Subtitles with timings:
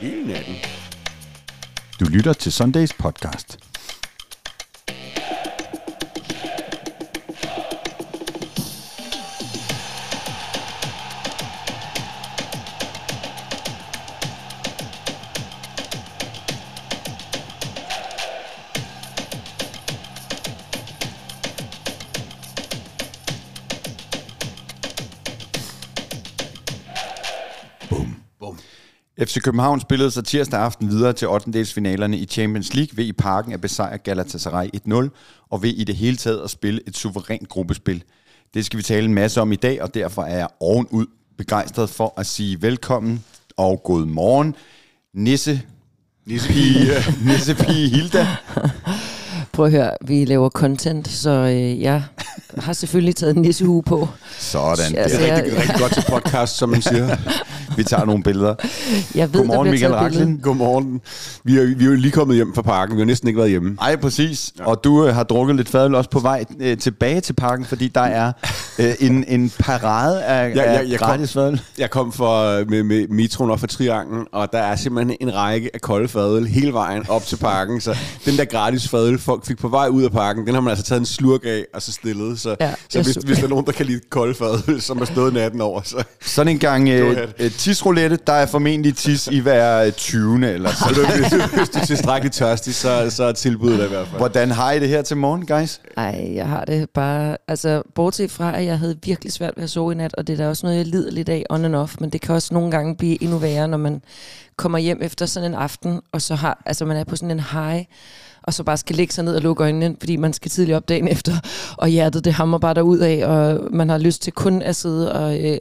[0.00, 0.54] Hele natten.
[2.00, 3.67] Du lytter til Sundays podcast.
[29.38, 31.64] FC København spillede sig tirsdag aften videre til 8.
[31.64, 35.08] finalerne i Champions League ved i parken at besejre Galatasaray 1-0
[35.50, 38.04] og ved i det hele taget at spille et suverænt gruppespil.
[38.54, 41.06] Det skal vi tale en masse om i dag, og derfor er jeg ovenud
[41.36, 43.24] begejstret for at sige velkommen
[43.56, 44.54] og god morgen.
[45.14, 45.62] Nisse,
[46.26, 46.92] Nisse Pige,
[47.24, 48.26] Nisse Pige Hilda.
[49.52, 52.02] Prøv at høre, vi laver content, så øh, jeg
[52.58, 54.08] har selvfølgelig taget en nissehue på.
[54.38, 54.90] Sådan.
[54.92, 57.16] Det Altså, er jeg- rigtig, rigtig godt til podcast, som man siger.
[57.76, 58.54] Vi tager nogle billeder.
[59.14, 59.92] Jeg ved, Godmorgen, Michael.
[59.94, 60.38] Raklin.
[60.42, 61.00] Godmorgen.
[61.44, 62.96] Vi er, vi er jo lige kommet hjem fra parken.
[62.96, 63.76] Vi har næsten ikke været hjemme.
[63.80, 64.52] Ej, præcis.
[64.58, 64.64] Ja.
[64.66, 67.88] Og du øh, har drukket lidt fadøl også på vej øh, tilbage til parken, fordi
[67.88, 68.32] der er
[68.78, 71.60] øh, en, en parade af, Ja, ja, jeg kom- gratis fadøl.
[71.78, 75.70] Jeg kom for, med, med metroen op fra Trianglen, og der er simpelthen en række
[75.74, 77.80] af kolde fadøl hele vejen op til parken.
[77.80, 80.70] Så den der gratis fadøl, folk fik på vej ud af parken, den har man
[80.70, 82.40] altså taget en slurk af og så stillet.
[82.40, 85.04] Så, Ja, så hvis, hvis der er nogen, der kan lide kolde fadøl, som er
[85.04, 89.38] stået natten over, så, Sådan en gang øh, øh, tisroulette, der er formentlig tis i
[89.38, 90.52] hver øh, 20.
[90.54, 91.06] eller så så.
[91.16, 94.18] hvis, du- hvis du er tilstrækkeligt tørstig, så, så er tilbuddet der i hvert fald.
[94.18, 95.80] Hvordan har I det her til morgen, guys?
[95.96, 97.36] Ej, jeg har det bare...
[97.48, 100.32] Altså, bortset fra, at jeg havde virkelig svært ved at sove i nat, og det
[100.32, 102.54] er da også noget, jeg lider lidt af on and off, men det kan også
[102.54, 104.02] nogle gange blive endnu værre, når man
[104.56, 106.62] kommer hjem efter sådan en aften, og så har...
[106.66, 107.84] Altså, man er på sådan en high,
[108.42, 110.88] og så bare skal lægge sig ned og lukke øjnene, fordi man skal tidligt op
[110.88, 111.32] dagen efter,
[111.82, 115.12] og hjertet det hammer bare derud af, og man har lyst til kun at sidde
[115.12, 115.58] og øh,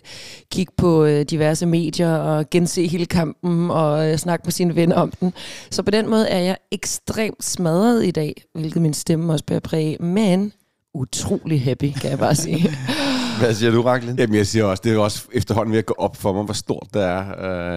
[0.51, 4.95] kigge på øh, diverse medier og gense hele kampen og øh, snakke med sine venner
[4.95, 5.33] om den.
[5.71, 9.59] Så på den måde er jeg ekstremt smadret i dag, hvilket min stemme også bærer
[9.59, 10.53] præg men
[10.97, 12.69] utrolig happy, kan jeg bare sige.
[13.39, 14.19] Hvad siger du, Raklin?
[14.19, 16.53] Jamen, jeg siger også, det er også efterhånden ved at gå op for mig, hvor
[16.53, 17.19] stort det er,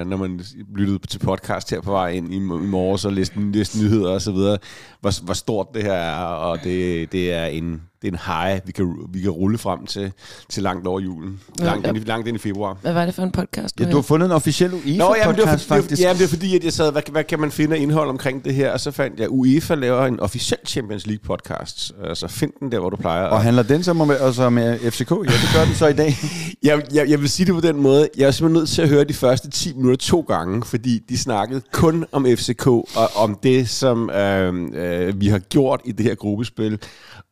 [0.00, 0.40] øh, når man
[0.76, 4.22] lyttede til podcast her på vej ind i, i morges og læste, læste nyheder og
[4.22, 4.58] så videre,
[5.00, 8.18] hvor, hvor stort det her er, og det, det er en det er en
[8.48, 10.12] high, vi kan, vi kan rulle frem til,
[10.48, 11.40] til langt over julen.
[11.60, 11.88] Ja, Langt, ja.
[11.92, 12.76] ind, i- langt ind i februar.
[12.82, 14.96] Hvad var det for en podcast, du Ja, du har fundet en officiel Nå, jamen,
[14.96, 16.02] det var, UEFA-podcast, faktisk.
[16.02, 18.44] jamen, det var fordi, at jeg sad, hvad, hvad kan man finde af indhold omkring
[18.44, 18.72] det her?
[18.72, 21.92] Og så fandt jeg, at UEFA laver en officiel Champions League podcast.
[22.14, 23.24] Så find den der, hvor du plejer.
[23.24, 25.10] Og handler den så med, og så med FCK?
[25.10, 26.16] Ja, det gør den så i dag.
[26.62, 28.08] Jeg, jeg, jeg vil sige det på den måde.
[28.16, 31.18] Jeg er simpelthen nødt til at høre de første 10 minutter to gange, fordi de
[31.18, 32.84] snakkede kun om FCK og
[33.16, 36.78] om det, som øh, øh, vi har gjort i det her gruppespil.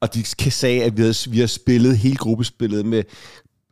[0.00, 3.02] Og de kan sige, at vi har, vi har spillet hele gruppespillet med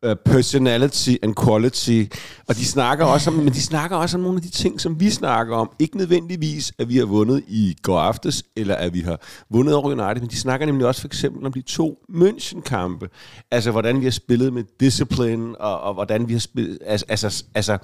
[0.03, 2.05] øh, personality and quality.
[2.49, 5.01] Og de snakker også om, men de snakker også om nogle af de ting, som
[5.01, 5.71] vi snakker om.
[5.79, 9.21] Ikke nødvendigvis, at vi har vundet i går aftes, eller at vi har
[9.51, 13.09] vundet over United, men de snakker nemlig også for eksempel om de to München-kampe.
[13.51, 16.79] Altså, hvordan vi har spillet med discipline, og, og hvordan vi har spillet...
[16.87, 17.79] Altså, altså, altså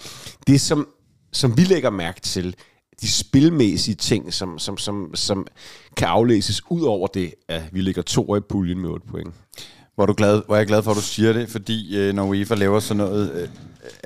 [0.47, 0.89] det, som,
[1.33, 2.57] som vi lægger mærke til,
[3.03, 5.47] de spilmæssige ting, som, som, som, som
[5.97, 9.35] kan aflæses ud over det, at vi ligger to i puljen med 8 point.
[9.95, 12.25] Hvor, du glad, hvor er jeg glad for, at du siger det, fordi øh, når
[12.25, 13.49] UEFA laver sådan noget øh,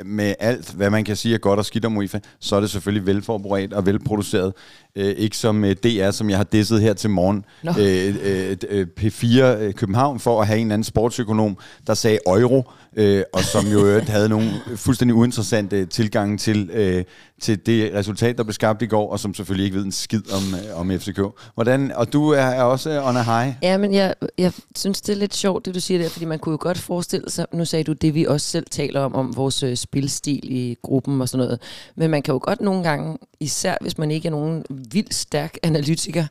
[0.07, 2.71] med alt, hvad man kan sige er godt og skidt om UEFA, så er det
[2.71, 4.53] selvfølgelig velforberedt og velproduceret.
[4.97, 7.45] Øh, ikke som øh, DR, som jeg har disset her til morgen.
[7.63, 7.71] Nå.
[7.79, 12.71] Øh, øh, øh, P4 øh, København for at have en anden sportsøkonom, der sagde euro,
[12.97, 17.05] øh, og som jo øvrigt havde nogle fuldstændig uinteressante tilgange til, øh,
[17.41, 20.33] til det resultat, der blev skabt i går, og som selvfølgelig ikke ved en skid
[20.33, 21.21] om, øh, om FCK.
[21.55, 23.55] Hvordan, og du er, er også on a high.
[23.63, 26.39] Ja, men jeg, jeg synes, det er lidt sjovt, det du siger der, fordi man
[26.39, 29.37] kunne jo godt forestille sig, nu sagde du det, vi også selv taler om, om
[29.37, 31.61] vores øh, spilstil i gruppen og sådan noget,
[31.97, 35.59] men man kan jo godt nogle gange, især hvis man ikke er nogen vildt stærk
[35.63, 36.27] analytiker,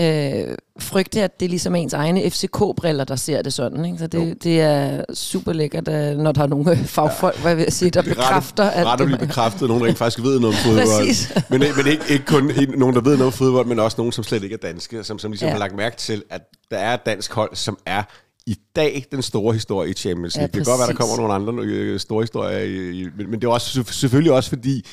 [0.00, 0.44] øh,
[0.80, 3.84] frygte, at det er ligesom ens egne FCK-briller, der ser det sådan.
[3.84, 3.98] Ikke?
[3.98, 7.62] Så det, det er super lækkert, øh, når der er nogle øh, fagfolk, hvad vil
[7.62, 10.40] jeg sige, der er bekræfter, ret, ret at blive bekræftet, nogen, der ikke faktisk ved
[10.40, 11.50] noget om fodbold.
[11.50, 14.12] Men, men ikke, ikke kun en- nogen, der ved noget om fodbold, men også nogen,
[14.12, 15.48] som slet ikke er danske, som, som ligesom Ja.
[15.50, 15.52] ja.
[15.54, 18.02] har lagt mærke til, at der er et dansk hold, som er
[18.46, 20.52] i dag den store historie i Champions Ja, League.
[20.58, 23.40] det kan godt være, der kommer nogle andre øh, store historier, i, i, men, men
[23.40, 24.86] det er også selvfø- selvfølgelig også fordi,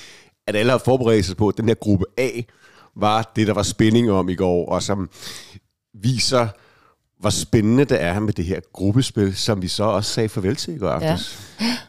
[0.48, 2.30] at alle har forberedt sig på, at den her gruppe A
[2.96, 5.10] var det, der var spænding om i går, og som
[5.94, 6.48] viser,
[7.20, 10.76] hvor spændende det er med det her gruppespil, som vi så også sagde farvel til
[10.76, 11.40] i går aftes.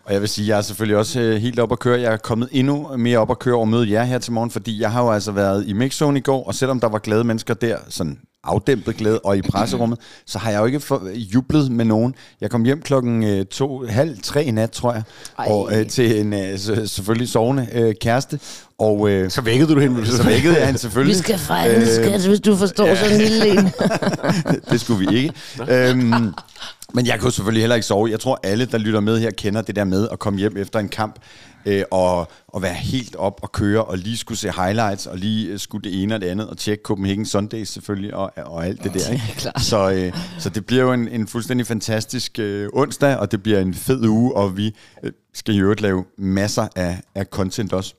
[0.05, 2.01] Og jeg vil sige, jeg er selvfølgelig også øh, helt op at køre.
[2.01, 4.81] Jeg er kommet endnu mere op at køre og møde jer her til morgen, fordi
[4.81, 7.55] jeg har jo altså været i mixzone i går, og selvom der var glade mennesker
[7.55, 11.85] der, sådan afdæmpet glæde, og i presserummet, så har jeg jo ikke for, jublet med
[11.85, 12.15] nogen.
[12.41, 15.03] Jeg kom hjem klokken øh, to, halv tre i nat, tror jeg,
[15.39, 15.47] Ej.
[15.50, 16.59] og øh, til en øh,
[16.89, 18.41] selvfølgelig sovende øh, kæreste,
[18.79, 20.06] Og øh, Så vækkede du hende.
[20.06, 21.15] så vækkede jeg hende selvfølgelig.
[21.17, 22.97] Vi skal fejre en skat, hvis du forstår ja.
[22.97, 23.71] sådan en lille en.
[24.71, 25.33] det skulle vi ikke.
[25.69, 26.12] øhm,
[26.94, 28.11] men jeg kunne selvfølgelig heller ikke sove.
[28.11, 30.79] Jeg tror, alle, der lytter med her, kender det der med at komme hjem efter
[30.79, 31.19] en kamp
[31.67, 35.49] øh, og, og være helt op og køre, og lige skulle se highlights, og lige
[35.49, 38.85] øh, skulle det ene og det andet, og tjekke Copenhagen Sundays selvfølgelig, og, og alt
[38.85, 39.12] det der.
[39.12, 39.25] Ikke?
[39.37, 39.61] klart.
[39.61, 43.61] Så, øh, så det bliver jo en, en fuldstændig fantastisk øh, onsdag, og det bliver
[43.61, 47.94] en fed uge, og vi øh, skal i øvrigt lave masser af, af content også.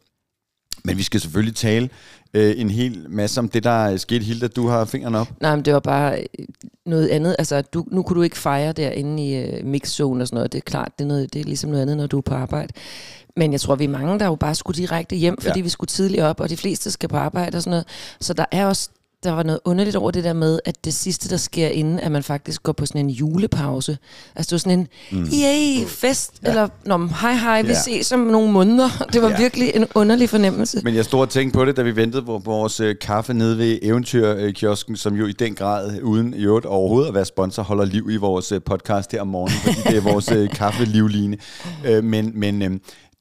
[0.86, 1.90] Men vi skal selvfølgelig tale
[2.34, 4.24] øh, en hel masse om det, der er sket.
[4.24, 5.28] Hilda, du har fingeren op.
[5.42, 6.46] Nej, men det var bare øh,
[6.86, 7.36] noget andet.
[7.40, 10.52] Altså, du, nu kunne du ikke fejre derinde i uh, mixzone og sådan noget.
[10.52, 12.34] Det er klart, det er, noget, det er ligesom noget andet, når du er på
[12.36, 12.74] arbejde.
[13.38, 15.64] Men jeg tror, vi er mange, der jo bare skulle direkte hjem, fordi Ja.
[15.64, 17.86] vi skulle tidligt op, og de fleste skal på arbejde og sådan noget.
[18.22, 18.90] Så der er også
[19.24, 22.12] der var noget underligt over det der med, at det sidste, der sker inden, at
[22.12, 23.98] man faktisk går på sådan en julepause.
[24.36, 25.28] Altså det var sådan en, mm.
[25.34, 26.50] yay, fest, ja.
[26.50, 27.82] eller Nå, hej hej, vi Ja.
[27.84, 28.90] ses om nogle måneder.
[29.14, 29.34] Det var Ja.
[29.36, 29.42] ja.
[29.42, 30.82] virkelig en underlig fornemmelse.
[30.84, 33.58] Men jeg stod og tænkte på det, da vi ventede på vores øh, kaffe nede
[33.58, 37.86] ved Eventyrkiosken, som jo i den grad, uden i øvrigt overhovedet at være sponsor, holder
[37.86, 41.38] liv i vores øh, podcast her om morgenen, fordi det er vores øh, kaffelivline.
[41.86, 42.72] Øh, men men øh,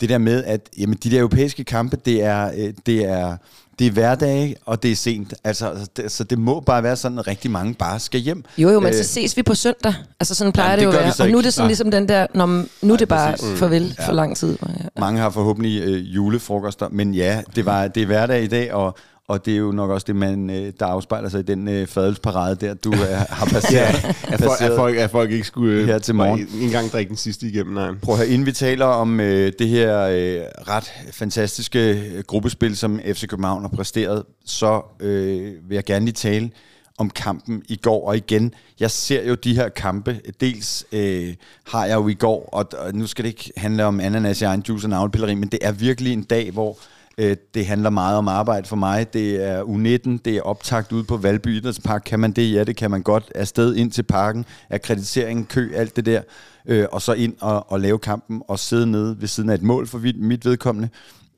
[0.00, 3.36] det der med, at jamen, de der europæiske kampe, det er, øh, det er,
[3.82, 5.34] det er hverdag, og det er sent.
[5.44, 8.44] Altså, det, så det må bare være sådan, at rigtig mange bare skal hjem.
[8.58, 9.94] Jo, jo, men Øh, så ses vi på søndag.
[10.20, 11.26] Altså sådan plejer Jamen, det det jo at være.
[11.26, 11.68] Og nu er det sådan Nej.
[11.68, 13.58] ligesom den der, når, nu er det bare præcis.
[13.58, 14.06] farvel Ja.
[14.08, 14.58] for lang tid.
[14.68, 15.00] Ja.
[15.00, 18.96] Mange har forhåbentlig øh, julefrokoster, men ja, det, var, det er hverdag i dag, og,
[19.28, 21.86] og det er jo nok også det, man, øh, der afspejler sig i den øh,
[21.86, 22.98] fadelsparade der, du øh,
[23.28, 23.72] har passeret.
[23.72, 26.48] Ja, at folk, at, folk, at folk ikke skulle øh, Her til morgen.
[26.62, 27.74] en gang drikke den sidste igennem.
[27.74, 27.92] Nej.
[28.02, 32.76] Prøv at høre, inden vi taler om øh, det her øh, ret fantastiske øh, gruppespil,
[32.76, 36.50] som FC København har præsteret, så øh, vil jeg gerne lige tale
[36.98, 38.08] om kampen i går.
[38.08, 40.20] Og igen, jeg ser jo de her kampe.
[40.40, 41.34] Dels øh,
[41.66, 44.44] har jeg jo i går, og, og nu skal det ikke handle om ananas i
[44.44, 46.78] egen juice og navlepilleri, men det er virkelig en dag, hvor
[47.18, 49.12] øh, det handler meget om arbejde for mig.
[49.12, 52.02] Det er U19, det er optagt ude på Valby Idrætspark.
[52.06, 52.52] Kan man det?
[52.52, 53.32] Ja, det kan man godt.
[53.34, 56.22] Afsted ind til parken, akkreditering, kø, alt det der.
[56.66, 59.62] Øh, og så ind og, og lave kampen og sidde nede ved siden af et
[59.62, 60.88] mål for mit, mit vedkommende.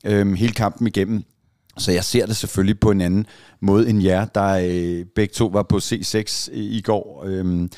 [0.05, 1.25] Øh, hele kampen igennem.
[1.79, 3.27] Så jeg ser det selvfølgelig på en anden
[3.61, 7.25] måde end jer, der øh, begge to var på C6 i, øh, i går.
[7.27, 7.69] Øh,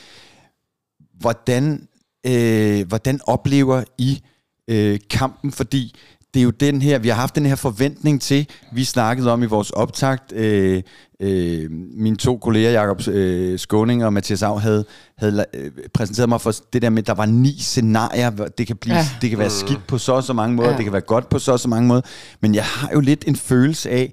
[1.21, 1.89] hvordan,
[2.27, 4.23] øh, hvordan oplever I
[4.69, 5.53] øh, kampen?
[5.53, 5.95] Fordi
[6.37, 9.43] det er jo den her, vi har haft den her forventning til, vi snakkede om
[9.43, 10.83] i vores optakt, øh,
[11.21, 14.85] øh, mine to kolleger, Jakob øh, Skåning og Mathias Av, havde,
[15.19, 18.31] havde øh, præsenteret mig for det der med, at der var ni scenarier.
[18.31, 19.07] Det kan, blive, ja.
[19.21, 20.73] Det kan være skidt på så og så mange måder, ja.
[20.73, 20.77] Ja.
[20.77, 22.03] det kan være godt på så og så mange måder,
[22.41, 24.13] men jeg har jo lidt en følelse af,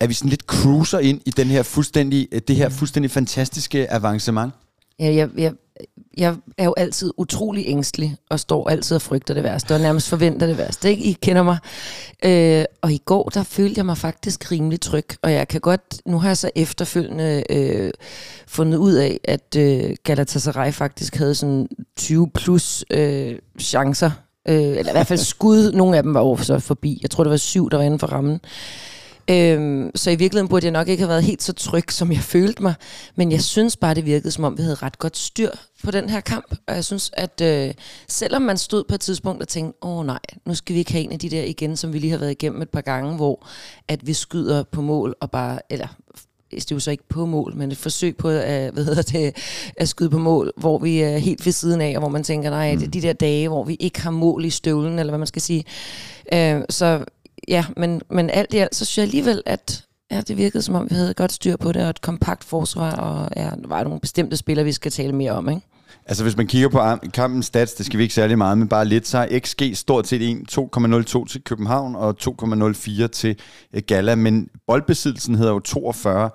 [0.00, 4.52] at vi sådan lidt cruiser ind i den her fuldstændig, det her fuldstændig fantastiske avancement.
[5.00, 5.52] Ja, jeg, jeg,
[6.18, 10.08] jeg er jo altid utrolig ængstelig, og står altid og frygter det værste, og nærmest
[10.08, 10.90] forventer det værste.
[10.90, 11.04] Ikke?
[11.04, 11.58] I kender mig.
[12.24, 16.00] Øh, og i går, der følte jeg mig faktisk rimelig tryg, og jeg kan godt,
[16.06, 17.90] nu har jeg så efterfølgende øh,
[18.46, 24.10] fundet ud af, at øh, Galatasaray faktisk havde sådan 20 plus øh, chancer,
[24.48, 25.72] øh, eller i hvert fald skud.
[25.72, 26.98] Nogle af dem var jo så forbi.
[27.02, 28.40] Jeg tror, det var syv, der var inden for rammen.
[29.30, 32.20] Øhm, så i virkeligheden burde jeg nok ikke have været helt så tryg, som jeg
[32.20, 32.74] følte mig.
[33.16, 35.50] Men jeg synes bare, det virkede, som om vi havde ret godt styr
[35.84, 36.56] på den her kamp.
[36.66, 37.74] Og jeg synes, at øh,
[38.08, 41.04] selvom man stod på et tidspunkt og tænkte, åh nej, nu skal vi ikke have
[41.04, 43.46] en af de der igen, som vi lige har været igennem et par gange, hvor
[43.88, 45.88] at vi skyder på mål og bare, eller
[46.50, 49.36] det er jo så ikke på mål, men et forsøg på at, hvad hedder det,
[49.76, 52.50] at skyde på mål, hvor vi er helt ved siden af, og hvor man tænker,
[52.50, 55.18] nej, det er de der dage, hvor vi ikke har mål i støvlen, eller hvad
[55.18, 55.64] man skal sige.
[56.32, 57.04] Øh, så
[57.48, 60.74] ja, men, men alt i alt, så synes jeg alligevel, at ja, det virkede som
[60.74, 63.82] om, vi havde godt styr på det, og et kompakt forsvar, og ja, der var
[63.84, 65.62] nogle bestemte spillere, vi skal tale mere om, ikke?
[66.06, 68.84] Altså hvis man kigger på kampens stats, det skal vi ikke særlig meget, men bare
[68.84, 73.36] lidt, så er XG stort set 1, 2,02 til København og 2,04 til
[73.72, 76.30] øh, Gala, men boldbesiddelsen hedder jo 42,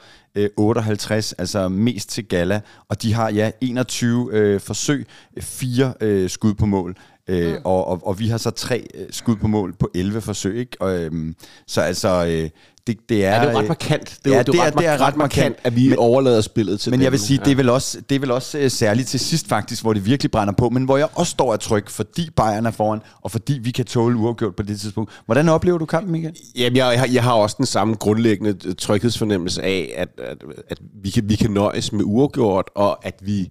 [0.58, 5.94] 58, øh, altså mest til Gala, og de har ja 21 øh, forsøg, øh, fire
[6.02, 6.96] øh, skud på mål.
[7.28, 7.58] Øh, mm.
[7.64, 10.78] og, og, og vi har så tre øh, skud på mål på 11 forsøg, ikke?
[10.80, 11.36] Og, øhm,
[11.68, 12.50] så altså, øh,
[12.88, 13.36] det, det er...
[13.36, 14.18] Ja, det er ret øh, markant.
[14.26, 16.80] Det er, ja, det er, ret, det er ret markant, at vi Men- overlader spillet
[16.80, 17.04] til men dem.
[17.04, 19.48] jeg vil sige, det er vel også, det er vel også uh, særligt til sidst
[19.48, 22.66] faktisk, hvor det virkelig brænder på, men hvor jeg også står af tryk, fordi Bayern
[22.66, 25.12] er foran, og fordi vi kan tåle uafgjort på det tidspunkt.
[25.26, 26.36] Hvordan oplever du kampen, Michael?
[26.56, 30.38] Jamen, jeg, jeg, jeg har også den samme grundlæggende øh, tryghedsfornemmelse af, at, at,
[30.70, 33.50] at vi, kan, vi kan nøjes med uafgjort, og at vi...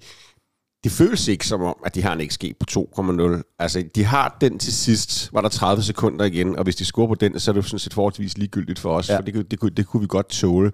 [0.85, 2.67] Det føles ikke som om, at de har en XG på
[3.01, 3.55] 2,0.
[3.59, 7.07] Altså, de har den til sidst, var der 30 sekunder igen, og hvis de scorer
[7.09, 9.17] på den, så er det jo sådan set forholdsvis ligegyldigt for os, Ja.
[9.17, 10.73] for det, kunne- det, kunne, det kunne vi godt tåle.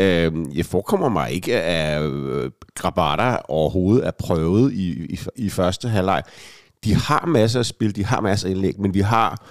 [0.00, 5.88] Øhm, jeg forekommer mig ikke, at øh, Grabata overhovedet er prøvet i, i, i første
[5.88, 6.22] halvleg.
[6.84, 9.46] De har masser af spil, de har masser af indlæg, men vi har...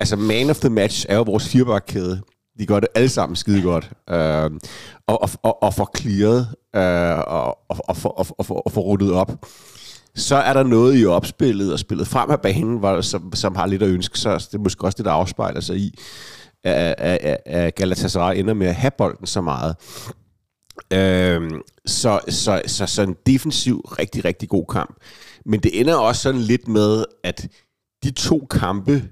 [0.00, 2.20] Altså, man of the match er jo vores firebakkæde.
[2.60, 3.90] De gør det alle sammen skide godt.
[4.10, 4.50] Øh,
[5.06, 8.80] og, og, og, og får clearet, øh, og, og, og, og, og, og, og får
[8.80, 9.46] ruttet op.
[10.14, 13.66] Så er der noget i opspillet og spillet frem af banen, hvor, som, som har
[13.66, 14.40] lidt at ønske sig.
[14.40, 15.98] Det er måske også det, der afspejler sig i,
[16.64, 19.76] at, at, at Galatasaray ender med at have bolden så meget.
[20.92, 24.96] Øhm, så, så, så, så en defensiv, rigtig, rigtig god kamp.
[25.46, 27.48] Men det ender også sådan lidt med, at
[28.02, 29.02] de to kampe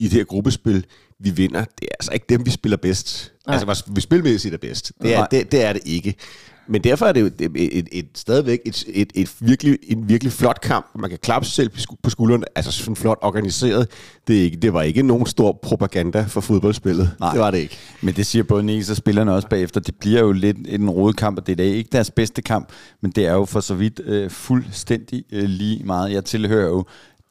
[0.00, 0.86] i det her gruppespil,
[1.22, 3.32] vi vinder, det er altså ikke dem, vi spiller bedst.
[3.46, 3.56] Nej.
[3.56, 4.92] Altså, vi spilmæssigt er bedst.
[5.02, 6.14] Det er, det, det er det ikke.
[6.68, 10.32] Men derfor er det jo et, et, et, stadigvæk et, et, et virkelig, en virkelig
[10.32, 10.86] flot kamp.
[10.98, 12.44] Man kan klappe sig selv på sku- på skuldrene.
[12.54, 13.88] Altså sådan flot organiseret.
[14.26, 17.10] Det, er ikke, det var ikke nogen stor propaganda for fodboldspillet.
[17.20, 17.32] Nej.
[17.32, 17.78] Det var det ikke.
[18.00, 19.80] Men det siger både Niels og spillerne også bagefter.
[19.80, 22.68] Det bliver jo lidt en rodekamp, og det er da ikke deres bedste kamp,
[23.00, 26.12] men det er jo for så vidt øh, fuldstændig øh, lige meget.
[26.12, 26.84] Jeg tilhører jo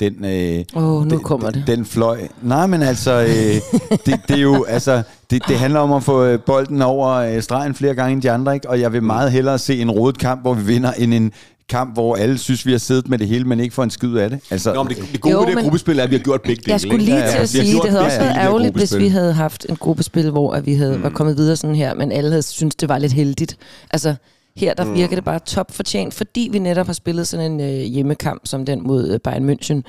[0.10, 0.26] den...
[0.26, 1.78] Øh, Åh, nu den, kommer den, det.
[1.78, 2.20] Den fløj.
[2.42, 6.24] Nej, men altså, øh, det, det er jo, altså, det, det handler om at få
[6.26, 8.70] øh, bolden over øh, stregen flere gange end de andre, ikke?
[8.70, 11.32] Og jeg vil meget hellere se en rodet kamp, hvor vi vinder, end en
[11.70, 14.10] kamp, hvor alle synes, vi har siddet med det hele, men ikke får en skid
[14.10, 14.40] ud af det.
[14.50, 16.24] Altså, Nå, men det, det gode Jo, ved det men- gruppespil er, at vi har
[16.24, 16.72] gjort begge dele.
[16.72, 17.30] Jeg skulle lige Ja, ja.
[17.30, 20.30] til Vi at sige, det havde også været ærgerligt, hvis vi havde haft en gruppespil,
[20.30, 21.04] hvor at vi havde, Mm.
[21.04, 23.58] var kommet videre sådan her, men alle havde syntes, det var lidt heldigt.
[23.92, 24.16] Altså,
[24.56, 27.86] her der virker det bare top fortjent, fordi vi netop har spillet sådan en øh,
[27.86, 29.82] hjemmekamp, som den mod øh, Bayern München,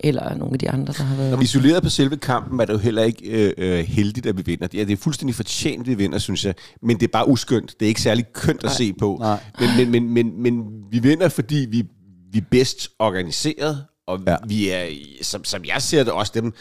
[0.00, 1.30] eller nogle af de andre, der har været.
[1.30, 4.36] Når vi isoleret på selve kampen, er det jo heller ikke øh, øh, heldigt, at
[4.36, 4.68] vi vinder.
[4.74, 6.54] Ja, det er fuldstændig fortjent, at vi vinder, synes jeg.
[6.82, 7.74] Men det er bare uskyndt.
[7.80, 9.16] Det er ikke særlig kønt at se på.
[9.20, 9.40] Nej.
[9.60, 11.84] Men, men, men, men, men vi vinder, fordi vi,
[12.32, 14.36] vi er bedst organiseret, og Ja.
[14.48, 14.86] vi er,
[15.22, 16.52] som, som jeg ser det, også dem,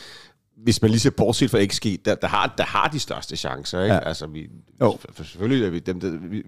[0.63, 3.81] hvis man lige ser bortset fra XG, der, der, har, der har de største chancer.
[3.83, 3.93] Ikke?
[3.93, 3.99] Ja.
[4.01, 4.07] Ja.
[4.07, 4.39] Altså, vi,
[4.81, 4.97] Jo.
[5.01, 6.11] for, for selvfølgelig er vi dem, der...
[6.29, 6.43] Vi,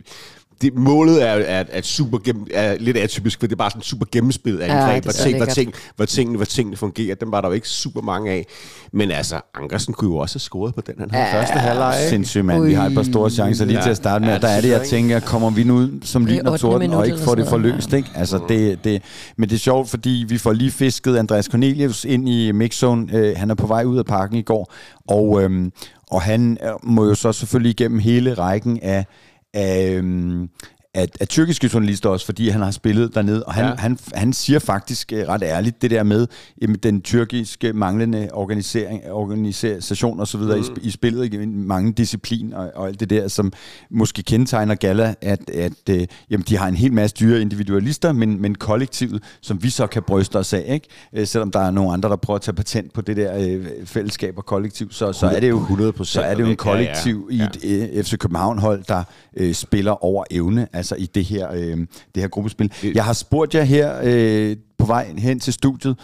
[0.62, 3.82] det, målet er, er, er, super gennem, er lidt atypisk, for det er bare sådan
[3.82, 7.16] super gennemspil af Ja, angreb, det hvor, ting, hvor, ting, hvor, tingene, hvor tingene fungerer.
[7.16, 8.46] Dem var der jo ikke super mange af.
[8.94, 11.40] Men altså, Ankersen kunne jo også have scoret på den, han Ja.
[11.40, 11.96] første halvleg.
[12.00, 12.10] ikke?
[12.10, 12.66] Sindssygt, mand.
[12.66, 13.84] Vi har et par store chancer lige Ja.
[13.84, 14.34] til at starte med.
[14.34, 16.62] Ja, der er det, jeg tænker, kommer vi nu ud som lyn og 8.
[16.62, 18.10] torden, og ikke får det forløst, ikke?
[18.16, 19.02] Altså, det, det,
[19.38, 23.08] men det er sjovt, fordi vi får lige fisket Andreas Cornelius ind i mixzone.
[23.14, 24.74] Øh, han er på vej ud af parken i går,
[25.08, 25.72] og, øhm,
[26.12, 29.06] og han øh, må jo så selvfølgelig igennem hele rækken af,
[29.54, 30.50] Um.
[30.94, 33.70] Af, af tyrkiske journalister også, fordi han har spillet dernede, og han, ja.
[33.70, 33.76] Ja.
[33.76, 36.28] han, han siger faktisk øh, ret ærligt det der med
[36.62, 40.64] jamen, den tyrkiske manglende organisering, organisation og så videre mm.
[40.82, 43.54] i, i spillet, i mange disciplin og, og alt det der, som
[43.90, 48.42] måske kendetegner Gala, at, at øh, jamen, de har en hel masse dyre individualister, men,
[48.42, 50.88] men kollektivet, som vi så kan bryste os af, ikke?
[51.14, 53.66] Øh, selvom der er nogle andre, der prøver at tage patent på det der øh,
[53.86, 56.66] fællesskab og kollektiv, så, så er det jo 100% så er det jo en væk.
[56.66, 56.76] Ja, ja.
[56.76, 57.58] kollektiv i et
[57.96, 59.04] øh, FC København-hold, der
[59.38, 61.78] øh, spiller over evne, altså i det her, øh,
[62.16, 62.74] det her gruppespil.
[62.96, 65.98] Jeg har spurgt jer her øh, på vej hen til studiet,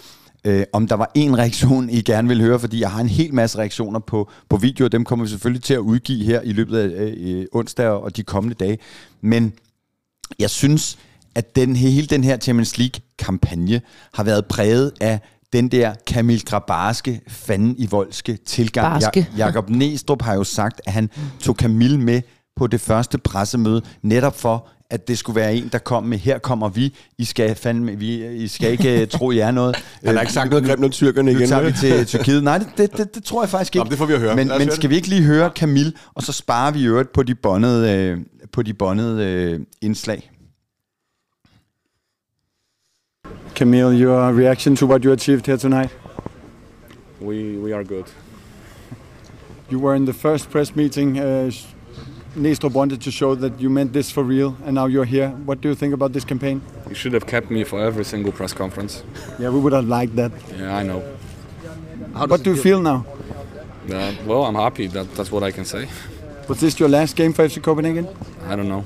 [0.45, 3.33] øh, om der var en reaktion, I gerne vil høre, fordi jeg har en hel
[3.33, 6.51] masse reaktioner på, på video, og dem kommer vi selvfølgelig til at udgive her i
[6.51, 8.77] løbet af øh, onsdag og de kommende dage.
[9.21, 9.53] Men
[10.39, 10.97] jeg synes,
[11.35, 13.81] at den, hele den her Champions League-kampagne
[14.13, 15.19] har været præget af
[15.53, 19.01] den der Kamil Grabarske, fanden i voldske tilgang.
[19.01, 19.27] Barske.
[19.37, 22.21] Ja, Jakob Næstrup har jo sagt, at han tog Kamil med
[22.55, 26.37] på det første pressemøde, netop for, at det skulle være en, der kom med, her
[26.37, 29.75] kommer vi, I skal, fandme, vi, I skal ikke øh, tro, I er noget.
[30.05, 31.49] Han har ikke sagt noget grimt om tyrkerne Nu igen.
[31.49, 32.43] tager vi til Tyrkiet.
[32.43, 33.83] Nej, det, det, det, det tror jeg faktisk ikke.
[33.83, 34.35] men det får vi at høre.
[34.35, 34.89] Men, men høre skal det.
[34.89, 38.17] vi ikke lige høre Camille, og så sparer vi øvrigt på de båndede, øh,
[38.51, 40.31] på de båndede øh, indslag.
[43.55, 45.97] Camille, your reaction to what you achieved here tonight?
[47.21, 48.03] We we are good.
[49.71, 51.19] You were in the first press meeting.
[51.19, 51.51] Uh,
[52.35, 55.29] sh- Næstrup wanted to show that you meant this for real, and now you're here.
[55.45, 56.61] What do you think about this campaign?
[56.89, 59.03] You should have kept me for every single press conference.
[59.39, 60.31] Yeah, we would have liked that.
[60.57, 60.99] Yeah, I know.
[62.27, 63.05] what do you feel now?
[63.91, 64.87] Uh, well, I'm happy.
[64.87, 65.87] That that's what I can say.
[66.47, 68.07] Was this your last game for FC Copenhagen?
[68.47, 68.83] I don't know.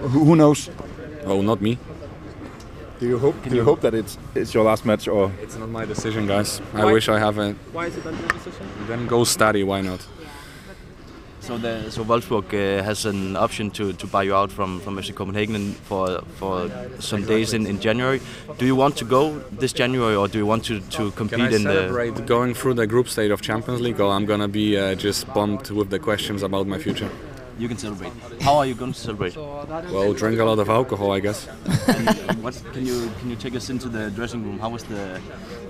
[0.00, 0.70] Who, who knows?
[1.24, 1.78] Oh, not me.
[3.00, 3.34] Do you hope?
[3.48, 5.32] Do you hope that it's it's your last match or?
[5.42, 6.60] It's not my decision, guys.
[6.74, 7.54] I wish I have a.
[7.72, 8.66] Why is it not your decision?
[8.86, 9.64] Then go study.
[9.64, 10.06] Why not?
[11.42, 14.96] So, the, so Wolfsburg uh, has an option to, to buy you out from, from
[14.96, 16.70] FC Copenhagen for for
[17.00, 18.20] some days in, in January.
[18.58, 21.52] Do you want to go this January or do you want to, to Can compete
[21.52, 22.22] I in the?
[22.26, 25.72] going through the group stage of Champions League, or I'm gonna be uh, just bumped
[25.72, 27.10] with the questions about my future?
[27.58, 28.12] You can celebrate.
[28.40, 29.36] How are you going to celebrate?
[29.36, 31.46] Well, drink a lot of alcohol, I guess.
[32.40, 34.58] what can you can you take us into the dressing room?
[34.58, 35.20] How was the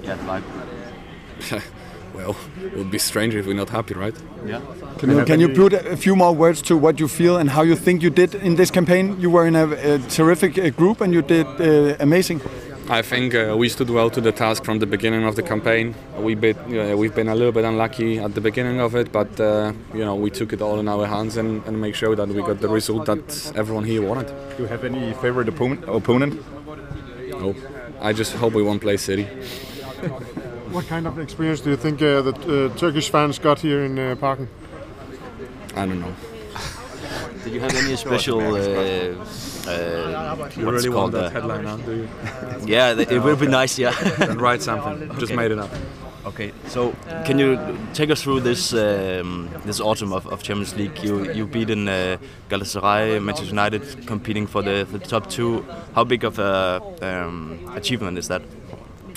[0.03, 1.63] yeah the vibe?
[2.15, 4.15] well, it would be strange if we're not happy, right?
[4.47, 4.61] Yeah.
[4.99, 7.77] Camille, can you put a few more words to what you feel and how you
[7.77, 9.21] think you did in this campaign?
[9.21, 12.41] You were in a, a terrific uh, group and you did uh, amazing.
[12.89, 15.95] I think uh, we stood well to the task from the beginning of the campaign.
[16.19, 19.41] We bit, uh, we've been a little bit unlucky at the beginning of it, but
[19.41, 22.29] uh, you know we took it all in our hands and, and make sure that
[22.29, 24.27] we got the result that everyone here wanted.
[24.57, 25.85] Do you have any favorite opponent?
[25.89, 26.43] opponent?
[27.31, 27.55] No,
[28.01, 29.29] I just hope we won't play City.
[30.73, 32.33] What kind of experience do you think uh, the
[32.73, 34.49] uh, Turkish fans got here in uh, Parken?
[35.77, 36.15] I don't know.
[37.45, 38.41] Did you have any special?
[38.41, 39.15] Uh,
[39.69, 42.09] uh, You really want that uh, headline now, do you?
[42.67, 43.79] Yeah, th- it would be nice.
[43.79, 43.93] Yeah.
[44.19, 45.11] then write something.
[45.11, 45.71] I just made it up.
[46.25, 46.95] Okay, so
[47.27, 47.59] can you
[47.95, 51.03] take us through this um, this autumn of, of Champions League?
[51.03, 52.17] You you beaten uh,
[52.49, 55.65] Galatasaray, Manchester United, competing for the the top two.
[55.95, 58.43] How big of a um, achievement is that?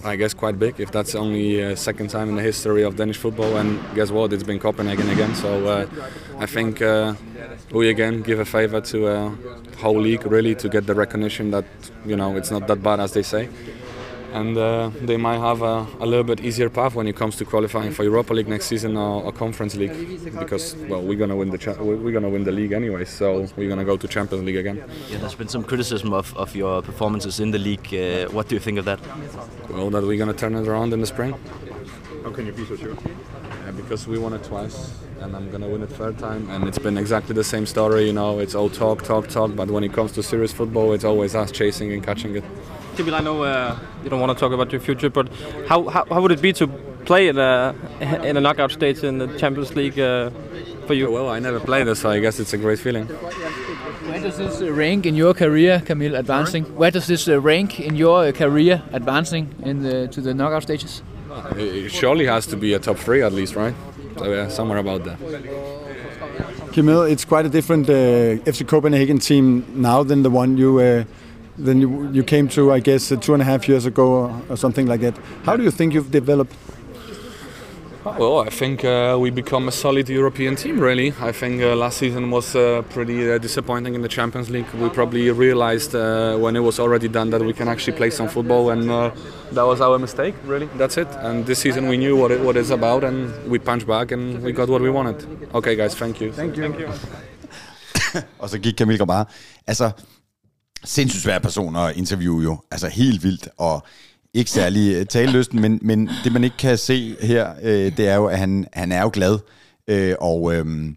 [0.05, 0.79] I guess quite big.
[0.79, 4.31] If that's only uh, second time in the history of Danish football, and guess what?
[4.33, 5.33] It's been Copenhagen again.
[5.33, 5.87] So uh,
[6.37, 7.15] I think uh,
[7.71, 9.35] we again give a favor to uh,
[9.79, 11.65] whole league really to get the recognition that
[12.05, 13.49] you know it's not that bad as they say.
[14.35, 17.45] And uh, they might have a, a little bit easier path when it comes to
[17.45, 19.95] qualifying for Europa League next season or, or Conference League,
[20.37, 23.69] because well, we're gonna win the cha- we're gonna win the league anyway, so we're
[23.69, 24.83] gonna go to Champions League again.
[25.09, 27.87] Yeah, there's been some criticism of, of your performances in the league.
[27.93, 28.99] Uh, what do you think of that?
[29.69, 31.33] Well, that we're gonna turn it around in the spring.
[32.23, 32.97] How can you be so sure?
[33.65, 34.77] Yeah, because we won it twice,
[35.21, 36.49] and I'm gonna win it third time.
[36.49, 38.39] And it's been exactly the same story, you know.
[38.39, 41.51] It's all talk, talk, talk, but when it comes to serious football, it's always us
[41.51, 42.43] chasing and catching it.
[42.95, 45.27] Tibil, I know uh, you don't want to talk about your future, but
[45.67, 46.67] how, how, how would it be to
[47.05, 47.75] play in a
[48.23, 50.29] in a knockout stage in the Champions League uh,
[50.87, 51.11] for you?
[51.11, 53.05] Well, I never played it, so I guess it's a great feeling.
[53.05, 56.63] Where does this uh, rank in your career, Camille, advancing?
[56.75, 60.63] Where does this uh, rank in your uh, career, advancing in the, to the knockout
[60.63, 61.03] stages?
[61.57, 63.75] It surely has to be a top three at least, right?
[64.17, 65.17] So yeah, somewhere about there.
[66.71, 71.03] Camille, it's quite a different uh, FC Copenhagen team now than the one you uh,
[71.57, 74.41] than you, you came to, I guess, uh, two and a half years ago or,
[74.49, 75.17] or something like that.
[75.43, 76.53] How do you think you've developed?
[78.05, 81.11] Well, I think uh, we become a solid European team, really.
[81.19, 84.69] I think uh, last season was uh, pretty uh, disappointing in the Champions League.
[84.75, 88.27] We probably realized uh, when it was already done that we can actually play some
[88.27, 89.09] football, and uh,
[89.53, 90.69] that was our mistake, really.
[90.77, 91.07] That's it.
[91.21, 94.43] And this season we knew what, it, what it's about, and we punched back, and
[94.43, 95.49] we got what we wanted.
[95.55, 96.31] Okay, guys, thank you.
[96.31, 96.63] Thank you.
[96.63, 96.89] Thank you.
[98.39, 99.25] og så gik Camille bare.
[99.67, 99.91] Altså,
[100.85, 102.57] sindssygt svær person at interviewe jo.
[102.71, 103.85] Altså helt vildt, og
[104.33, 108.15] ikke særlig uh, talelysten, men, men det man ikke kan se her, øh, det er
[108.15, 109.39] jo, at han, han er jo glad.
[109.87, 110.95] Øh, og, øhm,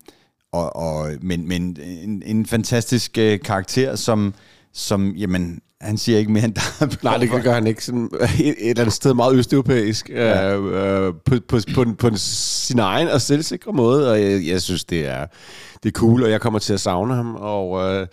[0.53, 4.35] og, og, men, men en, en fantastisk øh, karakter, som,
[4.73, 7.85] som, jamen, han siger ikke mere, end der er Nej, det gør han ikke.
[7.85, 10.09] Sådan, et, et eller andet sted meget østeuropæisk.
[10.11, 10.57] Ja.
[10.57, 14.11] Øh, øh, på, på, på, på, på sin egen og selvsikre måde.
[14.11, 15.27] Og jeg, jeg synes, det er,
[15.83, 17.35] det er cool, og jeg kommer til at savne ham.
[17.35, 18.07] Og, øh,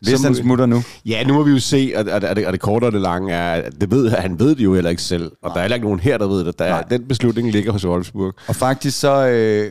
[0.00, 0.82] Hvis han smutter nu.
[1.06, 3.00] Ja, nu må vi jo se, og, og, og, det, og det korte og det
[3.00, 5.32] lange er, det ved, han ved det jo heller ikke selv.
[5.42, 6.58] Og der er heller ikke nogen her, der ved det.
[6.58, 8.34] Der, er- den beslutning ligger hos Wolfsburg.
[8.48, 9.70] Og faktisk så, øh,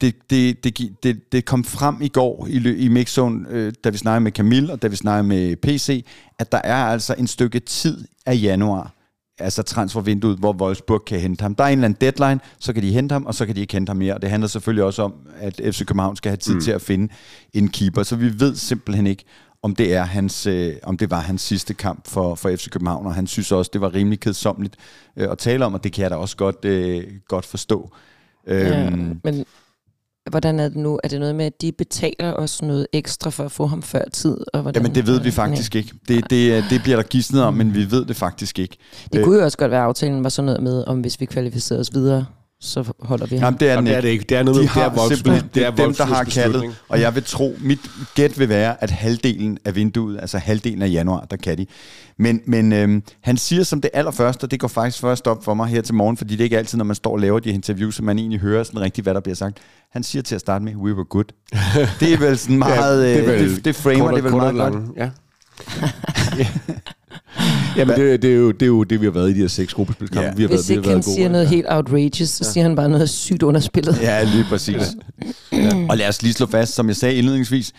[0.00, 3.98] det, det, det, det, det kom frem i går i, i mixzone, øh, da vi
[3.98, 6.04] snakkede med Camille, og da vi snakkede med PC,
[6.38, 8.94] at der er altså en stykke tid af januar,
[9.40, 11.54] altså transfervinduet, hvor Wolfsburg kan hente ham.
[11.54, 13.60] Der er en eller anden deadline, så kan de hente ham, og så kan de
[13.60, 14.18] ikke hente ham mere.
[14.22, 16.60] Det handler selvfølgelig også om, at FC København skal have tid mm.
[16.60, 17.12] til at finde
[17.52, 19.24] en keeper, så vi ved simpelthen ikke,
[19.62, 23.06] om det er hans, øh, om det var hans sidste kamp for, for FC København,
[23.06, 24.76] og han synes også, det var rimelig kedsomligt
[25.16, 27.90] øh, at tale om, og det kan jeg da også godt, øh, godt forstå.
[28.46, 29.44] Ja, Øhm, men
[30.30, 31.00] hvordan er det nu?
[31.04, 34.02] Er det noget med, at de betaler os noget ekstra for at få ham før
[34.12, 34.36] tid?
[34.52, 35.92] Og hvordan, Jamen, det ved vi faktisk ikke.
[36.08, 38.76] Det, det, det bliver der gidsnet om, men vi ved det faktisk ikke.
[39.12, 41.24] Det kunne jo også godt være, at aftalen var sådan noget med, om hvis vi
[41.24, 42.24] kvalificerer os videre,
[42.62, 43.44] så holder vi ham.
[43.44, 44.24] Jamen, det er, Jamen, det er det ikke.
[44.28, 46.24] Det er noget de med- det er har Wolfsburg- simpelthen, det er dem, der har
[46.24, 46.64] kaldet.
[46.88, 47.78] Og jeg vil tro, mit
[48.14, 51.66] gæt vil være, at halvdelen af vinduet, altså halvdelen af januar, der kan de.
[52.18, 55.54] Men, men øhm, han siger som det allerførste, og det går faktisk først op for
[55.54, 57.50] mig her til morgen, fordi det er ikke altid, når man står og laver de
[57.50, 59.58] interviews, så man egentlig hører sådan rigtigt, hvad der bliver sagt.
[59.92, 61.24] Han siger til at starte med, we were good.
[62.00, 64.32] Det er vel sådan meget, Ja, det, vel det, det framer kort og- det vel
[64.32, 64.74] meget lang.
[64.86, 64.96] godt.
[64.96, 65.10] Ja.
[67.76, 69.48] Jamen, det, det, er jo, det er jo det, vi har været i de her
[69.48, 70.26] seks gruppespilskampe.
[70.26, 70.34] Ja.
[70.34, 71.14] Vi har været, Hvis vi har ikke han været gode.
[71.14, 73.98] siger noget helt outrageous, så siger han bare noget sygt underspillet.
[74.02, 74.76] Ja, lige præcis.
[75.52, 75.86] ja.
[75.88, 77.72] Og lad os lige slå fast, som jeg sagde indledningsvis,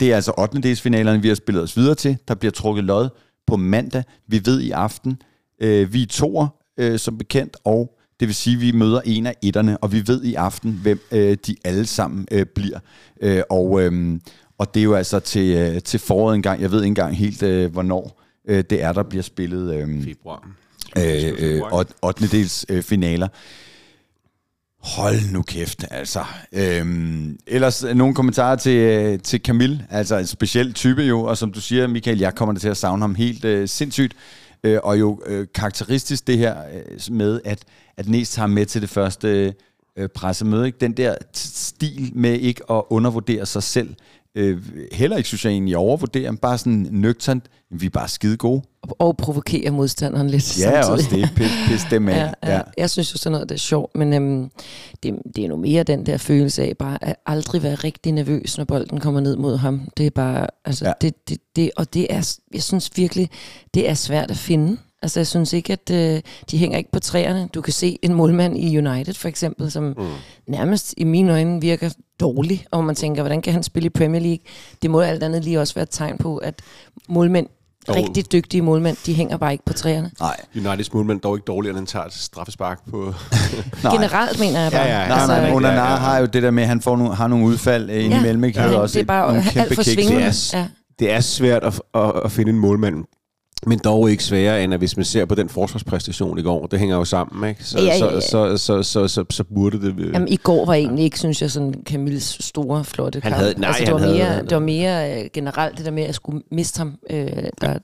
[0.00, 0.76] det er altså 8.
[0.76, 2.16] finalerne, vi har spillet os videre til.
[2.28, 3.08] Der bliver trukket lod
[3.46, 4.02] på mandag.
[4.28, 5.18] Vi ved i aften,
[5.60, 6.46] øh, vi er toer,
[6.78, 10.02] øh, som bekendt, og det vil sige, at vi møder en af etterne, og vi
[10.06, 12.78] ved i aften, hvem øh, de alle sammen øh, bliver.
[13.22, 14.18] Øh, og, øh,
[14.58, 16.60] og det er jo altså til, øh, til foråret engang.
[16.62, 20.48] Jeg ved ikke engang helt, øh, hvornår øh, det er, der bliver spillet øh, Februar.
[20.98, 22.26] øh, øh, 8.
[22.26, 23.28] dels øh, finaler.
[24.82, 26.24] Hold nu kæft, altså.
[26.52, 31.38] Øhm, ellers øh, nogle kommentarer til, øh, til Camille, altså en speciel type jo, og
[31.38, 34.14] som du siger, Michael, jeg kommer til at savne ham helt øh, sindssygt.
[34.64, 37.64] Øh, og jo øh, karakteristisk det her øh, med, at,
[37.96, 39.54] at Næs tager med til det første
[39.96, 40.66] øh, pressemøde.
[40.66, 40.78] Ikke?
[40.80, 43.94] Den der stil med ikke at undervurdere sig selv.
[44.34, 44.58] Øh,
[44.92, 47.44] heller ikke, synes jeg egentlig, overvurdere, men bare sådan nøgternt.
[47.70, 48.62] Vi er bare skide gode.
[48.82, 50.90] Og, og provokere modstanderen lidt Ja, samtidig.
[50.92, 51.30] også det.
[51.36, 52.32] Pis, pis dem af.
[52.42, 52.60] Ja, ja.
[52.78, 54.50] Jeg synes jo sådan noget, det er sjovt, men øhm,
[55.02, 58.58] det, det er nu mere den der følelse af bare at aldrig være rigtig nervøs,
[58.58, 59.88] når bolden kommer ned mod ham.
[59.96, 60.92] Det er bare, altså, ja.
[61.00, 63.30] det, det, det, og det er, jeg synes virkelig,
[63.74, 64.76] det er svært at finde.
[65.02, 67.48] Altså, jeg synes ikke, at øh, de hænger ikke på træerne.
[67.54, 69.94] Du kan se en målmand i United, for eksempel, som mm.
[70.48, 74.20] nærmest i mine øjne virker dårlig, og man tænker, hvordan kan han spille i Premier
[74.20, 74.38] League?
[74.82, 76.54] Det må alt andet lige også være et tegn på, at
[77.08, 77.46] målmænd,
[77.88, 80.10] Dog- rigtig dygtige målmænd, de hænger bare ikke på træerne.
[80.20, 80.36] Nej.
[80.56, 82.96] Uniteds målmand dog ikke dårligere, end han tager et straffespark på...
[83.84, 83.94] Nej.
[83.96, 84.82] Generelt mener jeg bare.
[84.82, 85.08] Ja, ja, ja.
[85.08, 85.96] Nej, altså, men ja, Onana ja.
[85.96, 88.44] har jo det der med, at han får nogle, har nogle udfald øh, Ja, imellem.
[88.44, 88.60] Ikke?
[88.60, 90.20] ja, det er bare nogle alt kæmpe for svingende.
[90.26, 90.66] Det er, Ja.
[90.98, 93.04] det er svært at, at, at finde en målmand,
[93.66, 96.78] men dog ikke sværere, end at hvis man ser på den forsvarspræstation i går, det
[96.78, 97.64] hænger jo sammen, ikke?
[97.64, 98.20] Så, Ja, ja, ja.
[98.20, 99.94] Så, så, så, så, så, så burde det...
[99.98, 103.42] øh, Jamen, i går var egentlig ikke, synes jeg, sådan Camilles store, flotte Han kamp.
[103.42, 105.90] havde- nej, altså, det, han var havde- mere, det var mere øh, generelt det der
[105.92, 106.94] med, at jeg skulle miste ham.
[107.10, 107.26] Øh,
[107.60, 107.78] der,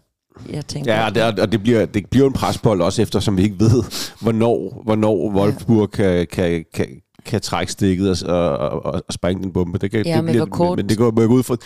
[0.52, 3.42] jeg tænkte, Ja, og det, og det bliver, det bliver en presbold også, eftersom vi
[3.42, 3.82] ikke ved,
[4.20, 6.86] hvornår, hvornår Wolfsburg kan, kan, kan,
[7.26, 9.78] kan trække stikket og, og, og, og sprænge den bombe.
[9.78, 11.56] Det kan, Ja, det men hvor kort- Men det går må jeg ud fra,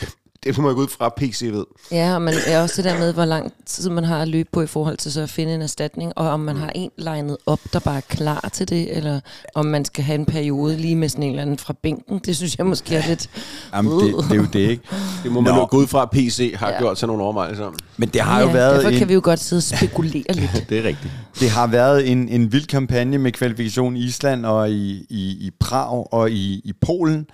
[0.45, 1.65] det må jeg gå ud fra, PC ved.
[1.91, 4.49] Ja, og man er også det der med, hvor lang tid man har at løbe
[4.53, 7.37] på i forhold til så at finde en erstatning, og om man har en legnet
[7.47, 9.21] op, der bare er klar til det, eller
[9.55, 12.19] om man skal have en periode lige med sådan en eller anden fra bænken.
[12.27, 13.31] Det synes jeg måske er lidt...
[13.75, 14.83] Jamen, det, det er jo det, ikke?
[15.23, 15.61] Det må man Nå.
[15.61, 16.79] jo gå ud fra, at PC har Ja.
[16.79, 17.75] gjort sig nogle overvejelser om.
[17.97, 20.33] Men det har jo ja, været derfor en, kan vi jo godt sidde og spekulere
[20.41, 20.67] lidt.
[20.69, 21.13] Det er rigtigt.
[21.41, 25.51] det har været en, en vild kampagne med kvalifikation i Island og i, i, i
[25.61, 27.27] Prag og i, i Polen.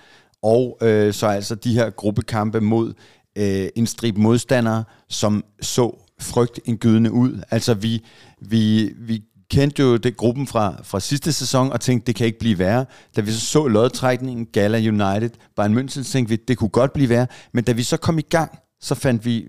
[0.43, 2.93] Og øh, så altså de her gruppekampe mod
[3.37, 7.41] øh, en strip modstandere, som så frygtindgydende ud.
[7.51, 8.05] Altså vi,
[8.41, 12.39] vi, vi kendte jo det gruppen fra, fra sidste sæson og tænkte, det kan ikke
[12.39, 12.85] blive værre.
[13.15, 17.09] Da vi så så lodtrækningen, Gala United, Bayern München, tænkte vi, det kunne godt blive
[17.09, 17.27] værre.
[17.53, 19.45] Men da vi så kom i gang, så fandt vi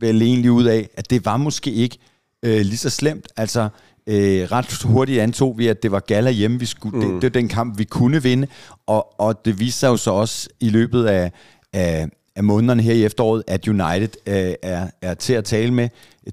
[0.00, 1.98] vel egentlig ud af, at det var måske ikke
[2.42, 3.28] øh, lige så slemt.
[3.36, 3.68] Altså,
[4.06, 7.02] øh, ret hurtigt antog vi, at det var Gala hjemme, vi skulle, mm.
[7.02, 8.46] det, det var den kamp, vi kunne vinde.
[8.86, 11.32] Og, og det viste sig jo så også i løbet af,
[11.72, 15.88] af, af månederne her i efteråret, at United øh, er, er til at tale med.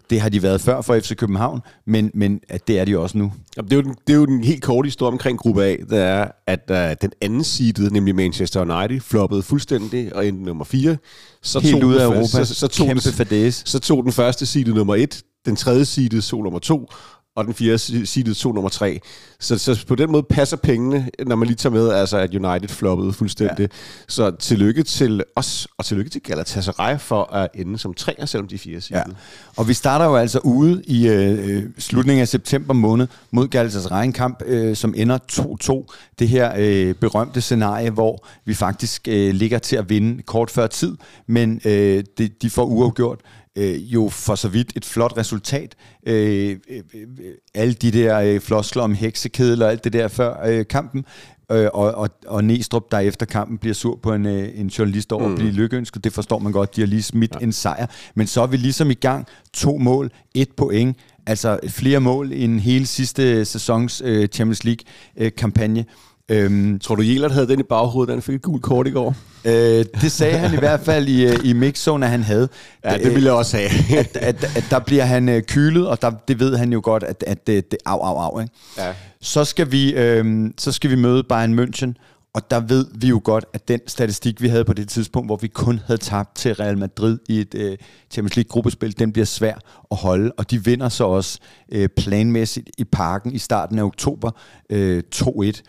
[0.10, 3.18] Det har de været før for FC København, men, men at det er de også
[3.18, 3.34] nu.
[3.58, 5.76] Jamen, det, er jo den, det er jo den helt korte historie omkring gruppe A,
[5.90, 10.66] det er, at uh, den anden seedede, nemlig Manchester United, floppede fuldstændig og endte nummer
[10.66, 10.98] 4.
[11.42, 12.26] Så Helt tog den af Europa.
[12.26, 13.64] Så, så, tog, Kæmpe fadæse.
[13.66, 16.90] så tog den første seedede nummer 1, den tredje seedede så nummer 2,
[17.36, 19.00] og den fjerde seedede så nummer 3.
[19.40, 22.70] Så, så på den måde passer pengene, når man lige tager med, altså at United
[22.70, 23.60] floppede fuldstændig.
[23.60, 23.68] Ja.
[24.08, 28.56] Så tillykke til os, og tillykke til Galatasaray for at ende som treer, selvom de
[28.56, 28.80] er fire Ja.
[28.80, 29.16] seedede.
[29.58, 34.04] Og vi starter jo altså ude i øh, øh, slutningen af september måned mod Galatasaray
[34.06, 35.96] en kamp, øh, som ender 2-2.
[36.20, 40.68] Det her øh, berømte scenarie, hvor vi faktisk øh, ligger til at vinde kort før
[40.68, 43.20] tid, men øh, de, de får uafgjort.
[43.58, 45.76] Øh, jo for så vidt et flot resultat.
[46.08, 50.46] Øh, øh, øh, alle de der øh, floskler om heksekedel og alt det der før
[50.46, 51.06] øh, kampen.
[51.52, 55.12] Øh, og, og, og Næstrup, der efter kampen bliver sur på en, øh, en journalist
[55.12, 55.34] over mm.
[55.34, 57.44] at blive lykkeønsket, det forstår man godt, de har lige smidt ja.
[57.44, 57.86] en sejr.
[58.16, 62.60] Men så er vi ligesom i gang, to mål, et point, altså flere mål end
[62.60, 65.86] hele sidste sæsons øh, Champions League-kampagne.
[66.32, 68.92] Øhm, Tror du, Jelert havde den i baghovedet, da han fik et gult kort i
[68.92, 69.16] går?
[69.46, 72.50] øh, det sagde han i hvert fald i, øh, i mixzone, at han havde.
[72.84, 74.00] Ja, det ville jeg også have.
[74.00, 77.04] at, at, at der bliver han øh, kylet, og der, det ved han jo godt,
[77.04, 78.40] at, at det, det au, au, au.
[78.40, 78.54] Ikke?
[78.78, 78.94] Ja.
[79.22, 81.94] Så, skal vi, øh, så skal vi møde Bayern München,
[82.34, 85.36] og der ved vi jo godt, at den statistik, vi havde på det tidspunkt, hvor
[85.36, 87.78] vi kun havde tabt til Real Madrid i et øh,
[88.12, 89.56] Champions League-gruppespil, den bliver svær
[89.92, 91.40] at holde, og de vinder så også
[91.72, 94.32] øh, planmæssigt i parken i starten af oktober
[94.70, 95.62] øh, 2-1.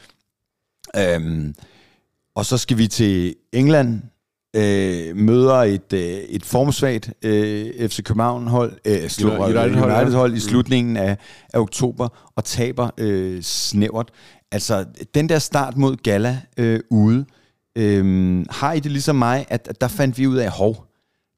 [0.99, 1.55] Øhm,
[2.35, 4.01] og så skal vi til England,
[4.57, 10.37] øh, møder et, øh, et formsvagt øh, FC København-hold, øh, United- United-hold United-hold, ja.
[10.37, 10.49] I Mm.
[10.49, 11.17] slutningen af,
[11.53, 14.11] af oktober, og taber øh, snævert.
[14.53, 17.25] Altså, den der start mod Gala øh, ude,
[17.79, 20.87] øh, har I det ligesom mig, at, at der fandt vi ud af, hov,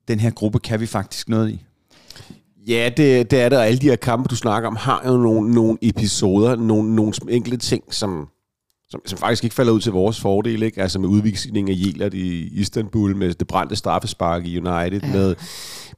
[0.09, 1.65] den her gruppe kan vi faktisk noget i?
[2.69, 5.17] Ja, det, det er det, og alle de her kampe, du snakker om, har jo
[5.17, 8.29] nogle, nogle episoder, nogle, nogle enkelte ting, som,
[8.95, 10.83] som, som faktisk ikke falder ud til vores fordel, ikke?
[10.83, 15.13] Altså med udvisning af Jelert i Istanbul, med det brændte straffespark i United, ja.
[15.13, 15.35] med,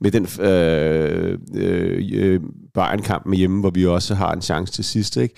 [0.00, 2.40] med den øh, øh, øh,
[2.74, 5.34] Bayern-kamp med hjemme, hvor vi også har en chance til sidst, ikke?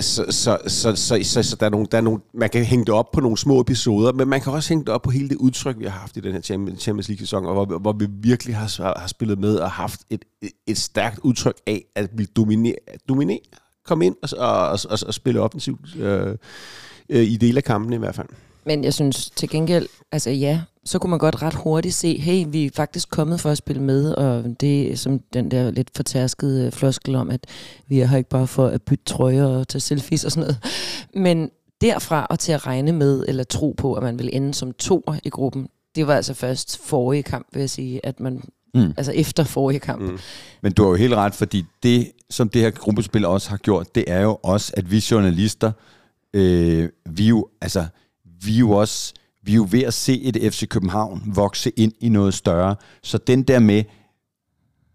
[0.00, 2.84] Så, så, så, så, så, så der er nogle, der er nogle, man kan hænge
[2.84, 5.28] det op på nogle små episoder, men man kan også hænge det op på hele
[5.28, 8.56] det udtryk, vi har haft i den her Champions League-sæson, og hvor, hvor vi virkelig
[8.56, 10.24] har, har spillet med og haft et,
[10.66, 12.74] et, stærkt udtryk af, at vi dominerer,
[13.08, 13.38] dominerer
[13.86, 16.36] komme ind og, og, og, og, spille offensivt øh,
[17.08, 18.28] øh, i dele af kampen i hvert fald.
[18.66, 22.44] Men jeg synes til gengæld, altså ja, så kunne man godt ret hurtigt se, hey,
[22.48, 25.90] vi er faktisk kommet for at spille med, og det er som den der lidt
[25.96, 27.46] fortærskede øh, floskel om, at
[27.88, 30.58] vi er her ikke bare for at bytte trøjer og tage selfies og sådan noget.
[31.14, 34.72] Men derfra og til at regne med, eller tro på, at man vil ende som
[34.72, 38.42] to i gruppen, det var altså først forrige kamp, vil jeg sige, at man
[38.76, 38.94] Mm.
[38.96, 40.02] Altså efter forrige kamp.
[40.02, 40.18] Mm.
[40.62, 43.94] Men du har jo helt ret, fordi det, som det her gruppespil også har gjort,
[43.94, 45.72] det er jo også, at vi journalister,
[46.34, 47.86] øh, vi jo, altså,
[48.44, 52.08] vi jo også, vi er jo ved at se et FC København vokse ind i
[52.08, 52.76] noget større.
[53.02, 53.84] Så den der med,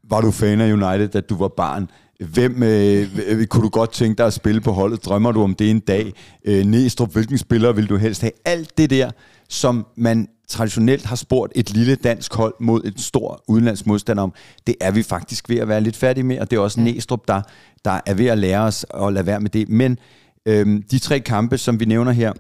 [0.04, 1.90] var du fan af United, da du var barn?
[2.20, 5.06] Hvem øh, kunne du godt tænke dig at spille på holdet?
[5.06, 6.14] Drømmer du om det en dag?
[6.46, 8.32] Øh, Næstrup, hvilken spiller vil du helst have?
[8.46, 9.12] Alt det der,
[9.52, 14.34] som man traditionelt har spurgt et lille dansk hold mod et stor udenlandsk modstander om,
[14.68, 17.28] det er vi faktisk ved at være lidt færdige med, og det er også Næstrup,
[17.28, 17.42] der,
[17.86, 19.70] der er ved at lære os at lade være med det.
[19.70, 19.98] Men
[20.46, 22.34] øhm, de tre kampe, som vi nævner her,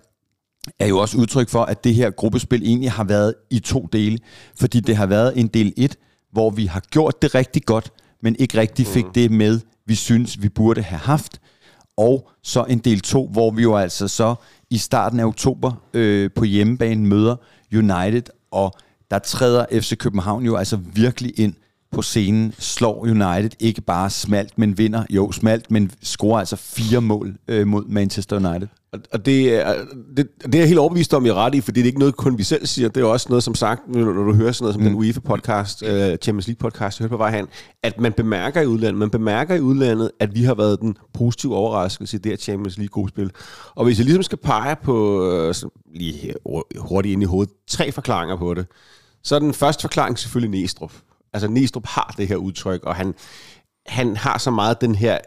[0.79, 4.17] er jo også udtryk for, at det her gruppespil egentlig har været i to dele.
[4.59, 5.95] Fordi det har været en del 1,
[6.31, 9.13] hvor vi har gjort det rigtig godt, men ikke rigtig fik mm.
[9.13, 11.41] det med, vi synes, vi burde have haft.
[11.97, 14.35] Og så en del 2, hvor vi jo altså så
[14.69, 17.35] i starten af oktober øh, på hjemmebane møder
[17.73, 18.73] United, og
[19.11, 21.53] der træder FC København jo altså virkelig ind
[21.91, 25.03] på scenen, slår United ikke bare smalt, men vinder.
[25.09, 28.67] Jo, smalt, men scorer altså fire mål øh, mod Manchester United.
[29.11, 29.85] Og det, er,
[30.17, 32.15] det, det er jeg helt overbevist om, er ret i, fordi det er ikke noget,
[32.15, 32.89] kun vi selv siger.
[32.89, 34.87] Det er også noget, som sagt, når du hører sådan noget som mm.
[34.87, 37.47] den UEFA-podcast, uh, Champions League-podcast, jeg hørte på vej hen,
[37.83, 41.55] at man bemærker i udlandet, man bemærker i udlandet, at vi har været den positive
[41.55, 43.31] overraskelse i det her Champions League-gruppespil.
[43.75, 45.53] Og hvis jeg ligesom skal pege på, uh,
[45.95, 46.33] lige
[46.77, 48.65] hurtigt ind i hovedet, tre forklaringer på det,
[49.23, 50.93] så er den første forklaring selvfølgelig Næstrup.
[51.33, 53.13] Altså Næstrup har det her udtryk, og han,
[53.85, 55.17] han har så meget den her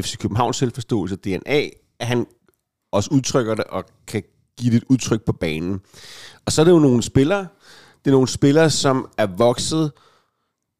[0.00, 1.68] FC Københavns selvforståelse, DNA,
[2.00, 2.26] at han
[2.94, 4.22] også udtrykker det og kan
[4.58, 5.80] give det et udtryk på banen.
[6.46, 7.46] Og så er det jo nogle spillere,
[8.04, 9.92] det er nogle spillere, som er vokset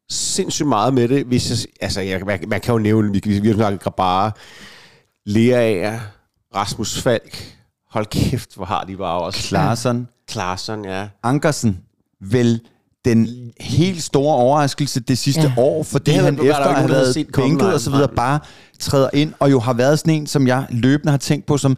[0.09, 1.25] sindssygt meget med det.
[1.25, 4.31] Hvis jeg, altså, jeg, man, man kan jo nævne, vi, vi har snakket Grabara,
[5.25, 5.99] Lea
[6.55, 7.57] Rasmus Falk,
[7.89, 9.47] hold kæft, hvor har de bare også.
[9.47, 10.07] Klaarsson.
[10.27, 11.07] Klaarsson, ja.
[11.23, 11.79] Ankersen,
[12.21, 12.61] vel
[13.05, 15.53] den helt store overraskelse det sidste ja.
[15.57, 18.39] år, fordi det han efter at have været bænket og så videre, bare
[18.79, 21.77] træder ind, og jo har været sådan en, som jeg løbende har tænkt på, som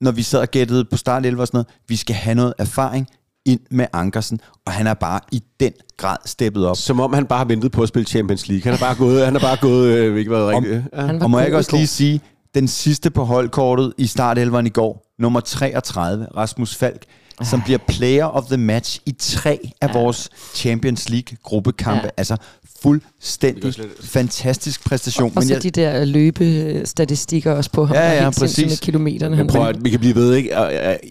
[0.00, 2.54] når vi sad og gættede på start 11 og sådan noget, vi skal have noget
[2.58, 3.08] erfaring
[3.44, 6.76] ind med Ankersen, og han er bare i den grad steppet op.
[6.76, 8.62] Som om han bare har ventet på at spille Champions League.
[8.62, 10.84] Han har bare gået, han har bare gået, øh, ikke været rigtigt.
[10.92, 11.18] Ja.
[11.22, 12.20] Og må jeg ikke også lige sige,
[12.54, 17.04] den sidste på holdkortet i start 11 i går, nummer 33, Rasmus Falk,
[17.42, 19.92] som bliver player of the match i tre af ja.
[19.92, 22.04] vores Champions League gruppekampe.
[22.04, 22.10] Ja.
[22.16, 22.36] Altså
[22.82, 25.30] fuldstændig fantastisk præstation.
[25.30, 28.70] Og, og så jeg, de der løbestatistikker også på ham, ja, ja, præcis.
[28.70, 29.36] med kilometerne.
[29.36, 30.56] Men prøv at vi kan blive ved, ikke?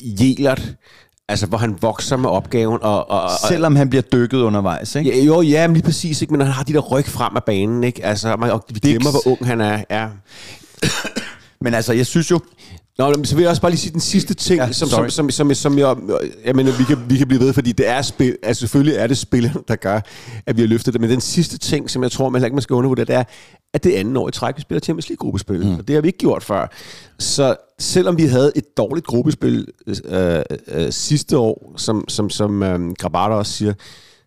[0.01, 0.75] Jelert,
[1.29, 2.79] Altså, hvor han vokser med opgaven.
[2.81, 5.17] Og, og, og, Selvom han bliver dykket undervejs, ikke?
[5.17, 6.33] Ja, jo, ja, men lige præcis, ikke?
[6.33, 8.05] Men han har de der ryg frem af banen, ikke?
[8.05, 9.83] Altså, og vi glemmer, hvor ung han er.
[9.89, 10.07] Ja.
[11.61, 12.39] men altså, jeg synes jo,
[12.99, 15.09] Nå, men så vil jeg også bare lige sige den sidste ting, ja, som, som,
[15.09, 15.95] som, som, som jeg,
[16.45, 19.07] jeg mener, vi kan, vi kan blive ved, fordi det er spil, altså selvfølgelig er
[19.07, 19.99] det spillerne, der gør,
[20.45, 22.61] at vi har løftet det, men den sidste ting, som jeg tror, man ikke man
[22.61, 23.23] skal undervurdere, det er,
[23.73, 25.73] at det anden år i træk, vi spiller Champions League-gruppespil, mm.
[25.73, 26.71] og det har vi ikke gjort før.
[27.19, 29.67] Så selvom vi havde et dårligt gruppespil
[30.05, 33.73] øh, øh, sidste år, som, som, som øh, Grabata også siger,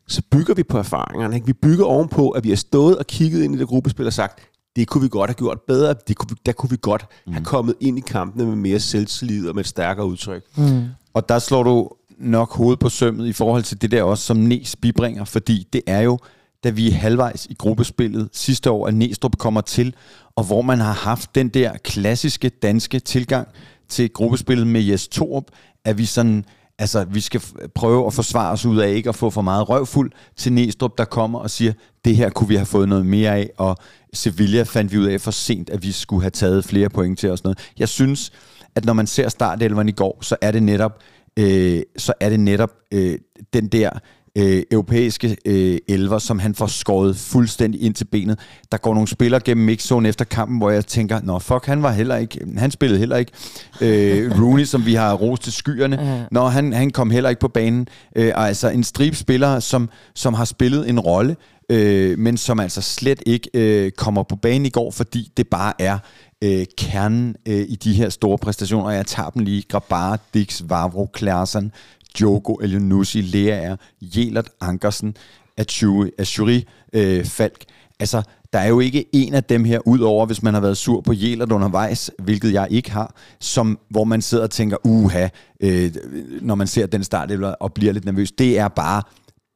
[0.08, 1.34] så bygger vi på erfaringerne.
[1.34, 1.46] Ikke?
[1.46, 4.40] Vi bygger ovenpå, at vi har stået og kigget ind i det gruppespil og sagt,
[4.76, 5.94] det kunne vi godt have gjort bedre.
[6.08, 7.32] Det kunne, der kunne vi godt mm.
[7.32, 10.44] have kommet ind i kampene med mere selvtillid og med et stærkere udtryk.
[10.56, 10.84] Mm.
[11.14, 14.36] Og der slår du nok hovedet på sømmet i forhold til det der også, som
[14.36, 16.18] Næs bibringer, fordi det er jo,
[16.64, 19.94] da vi er halvvejs i gruppespillet sidste år, at Næstrup kommer til,
[20.36, 23.48] og hvor man har haft den der klassiske danske tilgang
[23.88, 25.44] til gruppespillet med Jes Torup,
[25.84, 26.44] at vi sådan
[26.78, 27.42] altså, vi skal
[27.74, 31.04] prøve at forsvare os ud af ikke at få for meget røvfuld til Næstrup, der
[31.04, 31.72] kommer og siger,
[32.04, 33.76] det her kunne vi have fået noget mere af, og
[34.14, 37.30] Sevilla fandt vi ud af for sent, at vi skulle have taget flere point til
[37.30, 37.44] os.
[37.44, 37.70] Noget.
[37.78, 38.32] Jeg synes,
[38.74, 40.98] at når man ser startelveren i går, så er det netop,
[41.38, 43.18] øh, så er det netop øh,
[43.52, 43.90] den der
[44.38, 48.38] øh, europæiske øh, elver, som han får skåret fuldstændig ind til benet.
[48.72, 51.92] Der går nogle spillere gennem mixzone efter kampen, hvor jeg tænker, nå fuck, han var
[51.92, 53.32] heller ikke, han spillede heller ikke.
[53.80, 57.48] Øh, Rooney, som vi har rost til skyerne, når han, han kom heller ikke på
[57.48, 57.88] banen.
[58.16, 61.36] Øh, altså en strip spiller, som, som har spillet en rolle,
[61.70, 65.72] øh, men som altså slet ikke øh, kommer på banen i går, fordi det bare
[65.78, 65.98] er
[66.44, 68.90] øh, kernen øh, i de her store præstationer.
[68.90, 69.62] Jeg tager dem lige.
[69.68, 71.72] Grabar, Dix, Vavro, Klaasen,
[72.18, 75.16] Diogo, Elionussi, Lea, Jelert, Ankersen,
[75.58, 77.64] Achuri, Achuri øh, Falk.
[78.00, 78.22] Altså,
[78.52, 81.12] der er jo ikke en af dem her, udover hvis man har været sur på
[81.12, 85.28] Jelert undervejs, hvilket jeg ikke har, som, hvor man sidder og tænker, uha,
[85.60, 85.92] øh,
[86.40, 88.32] når man ser den start og bliver lidt nervøs.
[88.32, 89.02] Det er bare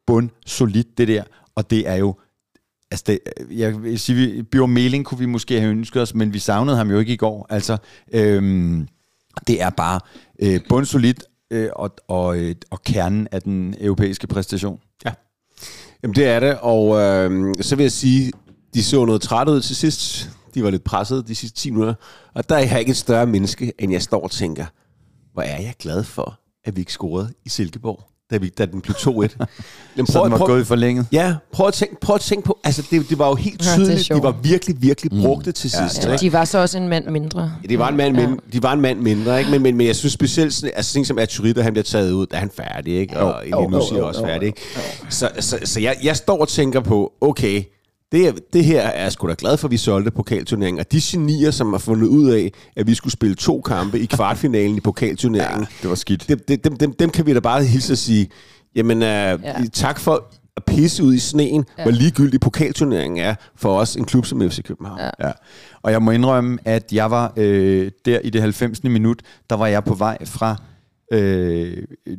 [0.06, 1.22] bund solidt det der,
[1.54, 2.14] og det er jo
[2.90, 3.18] Altså, det,
[3.50, 6.90] jeg vil sige, Bjørn Meling kunne vi måske have ønsket os, men vi savnede ham
[6.90, 7.46] jo ikke i går.
[7.50, 7.76] Altså,
[8.12, 8.88] øhm,
[9.46, 10.00] det er bare
[10.42, 14.80] øh, bundsolidt øh, og, og, øh, og kernen af den europæiske præstation.
[15.04, 15.12] Ja.
[16.02, 18.32] Jamen det er det, og øh, så vil jeg sige,
[18.74, 20.30] de så noget træt ud til sidst.
[20.54, 21.94] De var lidt presset de sidste 10 minutter.
[22.34, 24.66] Og der er jeg ikke et større menneske, end jeg står og tænker,
[25.32, 28.80] hvor er jeg glad for, at vi ikke scorede i Silkeborg da, vi, da den
[28.80, 29.08] blev 2-1.
[29.08, 29.28] Jamen,
[29.96, 31.06] prøv, så den var prøv, gået i forlænget?
[31.12, 34.10] Ja, prøv at tænke, prøv at tænke på, altså det, det var jo helt tydeligt,
[34.10, 35.22] ja, de var virkelig, virkelig mm.
[35.22, 35.54] brugte mm.
[35.54, 36.04] til sidst.
[36.04, 36.16] Ja, ja.
[36.16, 37.52] De var så også en mand mindre.
[37.62, 38.26] Ja, de var en mand, ja.
[38.26, 39.50] mindre, de var en mand mindre, ikke?
[39.50, 42.12] Men, men, men jeg synes specielt, sådan, altså sådan som Aturi, da han bliver taget
[42.12, 43.20] ud, da er han færdig, ikke?
[43.20, 44.60] Og oh, oh, også færdig, ikke?
[45.08, 47.62] Så, så, så jeg, jeg står og tænker på, okay,
[48.12, 50.80] det, det her er jeg sgu da glad for, at vi solgte pokalturneringen.
[50.80, 54.06] Og de genier, som har fundet ud af, at vi skulle spille to kampe i
[54.06, 55.60] kvartfinalen i pokalturneringen.
[55.60, 56.28] Ja, det var skidt.
[56.28, 58.28] Dem, dem, dem, dem kan vi da bare hilse at sige,
[58.74, 59.54] jamen uh, ja.
[59.72, 60.24] tak for
[60.56, 61.82] at pisse ud i sneen, ja.
[61.82, 64.98] hvor ligegyldig pokalturneringen er for os, en klub som FC København.
[65.00, 65.26] Ja.
[65.26, 65.32] Ja.
[65.82, 68.84] Og jeg må indrømme, at jeg var øh, der i det 90.
[68.84, 70.56] minut, der var jeg på vej fra
[71.12, 71.76] øh,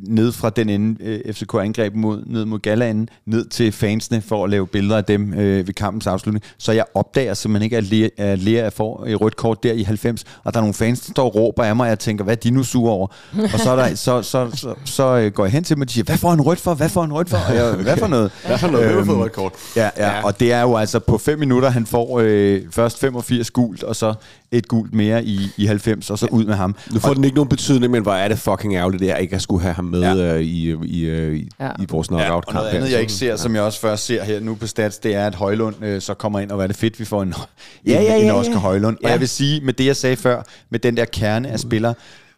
[0.08, 4.44] ned fra den ende, øh, FCK angreb mod, ned mod Galaen, ned til fansene for
[4.44, 6.44] at lave billeder af dem øh, ved kampens afslutning.
[6.58, 9.82] Så jeg opdager simpelthen ikke, at Lea, at Lea får et rødt kort der i
[9.82, 12.24] 90, og der er nogle fans, der står og råber af mig, og jeg tænker,
[12.24, 13.06] hvad er de nu sure over?
[13.52, 15.88] og så, er der, så, så, så, så, øh, går jeg hen til dem og
[15.88, 16.74] siger, hvad får en rødt for?
[16.74, 17.38] Hvad får en rødt for?
[17.48, 18.30] Og jeg, hvad for noget?
[18.46, 18.90] hvad for noget?
[18.90, 19.52] Øhm, rødt kort?
[19.76, 23.00] Ja, ja, ja, og det er jo altså på 5 minutter, han får øh, først
[23.00, 24.14] 85 gult, og så
[24.52, 26.74] et gult mere i, i 90, og så ud med ham.
[26.92, 29.16] Nu får og, den ikke nogen betydning, men hvor er det fucking ærgerligt, det er
[29.16, 30.34] ikke at skulle have ham med ja.
[30.34, 31.70] uh, i, i, i, ja.
[31.80, 34.24] i vores knockout ja, og noget andet, jeg ikke ser, som jeg også først ser
[34.24, 36.66] her nu på Stats, det er, at Højlund øh, så kommer ind, og hvad er
[36.66, 37.34] det fedt, vi får en,
[37.86, 38.96] ja, ja, ja, en, en Oscar Højlund.
[39.02, 39.06] Ja.
[39.06, 41.94] Og jeg vil sige, med det jeg sagde før, med den der kerne af spillere,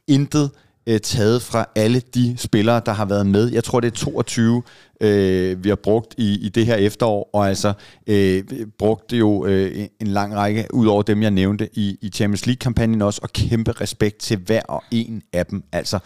[0.09, 0.51] intet
[0.87, 3.53] øh, taget fra alle de spillere, der har været med.
[3.53, 4.63] Jeg tror, det er 22,
[5.01, 7.73] øh, vi har brugt i, i det her efterår, og altså
[8.07, 8.45] øh,
[8.79, 13.03] brugte jo øh, en lang række, ud over dem, jeg nævnte i, i Champions League-kampagnen
[13.03, 15.63] også, og kæmpe respekt til hver og en af dem.
[15.73, 15.99] Altså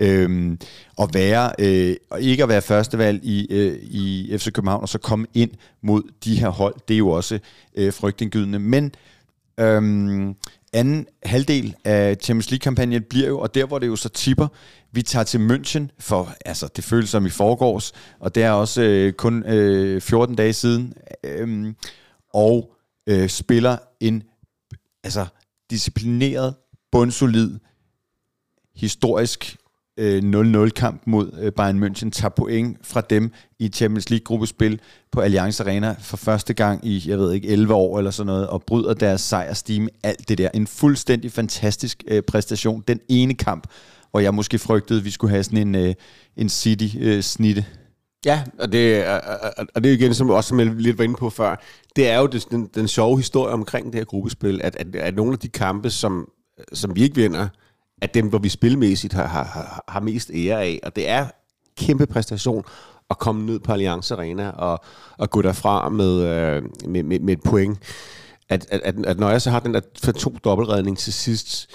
[0.00, 0.56] øh,
[0.98, 4.98] at være, øh, og ikke at være førstevalg i, øh, i FC København, og så
[4.98, 5.50] komme ind
[5.82, 7.38] mod de her hold, det er jo også
[7.76, 8.58] øh, frygtindgydende.
[8.58, 8.92] Men
[9.60, 10.34] Øhm,
[10.72, 14.48] anden halvdel af Champions League-kampagnen bliver jo, og der hvor det jo så tipper,
[14.92, 18.82] vi tager til München, for altså, det føles som i forgårs, og det er også
[18.82, 21.74] øh, kun øh, 14 dage siden, øh,
[22.34, 22.74] og
[23.06, 24.22] øh, spiller en
[25.04, 25.26] altså,
[25.70, 26.54] disciplineret,
[26.92, 27.58] bundsolid,
[28.74, 29.56] historisk
[29.96, 34.80] øh, 0-0-kamp mod øh, Bayern München, tager point fra dem i Champions League-gruppespil
[35.12, 38.48] på Allianz Arena for første gang i, jeg ved ikke, 11 år eller sådan noget,
[38.48, 40.48] og bryder deres sejrstime, alt det der.
[40.54, 42.84] En fuldstændig fantastisk øh, præstation.
[42.88, 43.66] Den ene kamp,
[44.10, 45.94] hvor jeg måske frygtede, at vi skulle have sådan en, øh,
[46.36, 47.64] en City-snitte.
[47.68, 47.78] Øh,
[48.24, 50.98] Ja, og det, øh, øh, øh, og det er igen, som også som jeg lidt
[50.98, 51.64] var inde på før,
[51.96, 55.32] det er jo den, den sjove historie omkring det her gruppespil, at, at, at nogle
[55.32, 56.28] af de kampe, som,
[56.72, 57.48] som vi ikke vinder,
[58.02, 60.80] at dem, hvor vi spilmæssigt har, har, har mest ære af.
[60.82, 61.26] Og det er
[61.76, 62.64] kæmpe præstation
[63.10, 64.84] at komme ned på Allianz Arena og,
[65.18, 67.78] og gå derfra med, øh, med, med, med et point.
[68.48, 71.70] At, at, at, at når jeg så har den der for to dobbeltredning til sidst,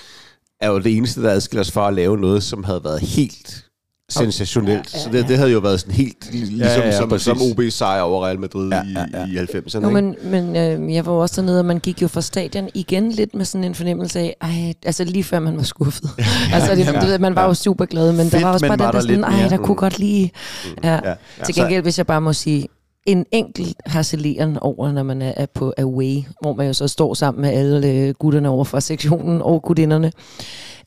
[0.59, 3.66] er jo det eneste, der adskiller os fra at lave noget, som havde været helt
[4.09, 4.93] sensationelt.
[4.93, 5.03] Ja, ja, ja.
[5.03, 7.61] Så det, det havde jo været sådan helt ligesom ja, ja, ja, som, som OB
[7.69, 9.25] sejr over Real Madrid ja, ja, ja.
[9.25, 9.83] i, i 90'erne.
[9.83, 13.11] Jo, men, men øh, jeg var også dernede, og man gik jo fra stadion igen
[13.11, 16.09] lidt med sådan en fornemmelse af, ej, altså lige før man var skuffet.
[16.17, 16.23] ja,
[16.55, 18.77] altså det, ja, det, man var jo super glad, men Fedt, der var også bare
[18.77, 20.31] den der sådan, ej, der kunne godt lige...
[20.83, 20.99] Ja.
[21.09, 21.13] Ja.
[21.45, 22.67] Til gengæld, hvis jeg bare må sige,
[23.07, 27.41] en enkelt harceleren over, når man er på away, hvor man jo så står sammen
[27.41, 30.11] med alle øh, gutterne over fra sektionen og gudinderne.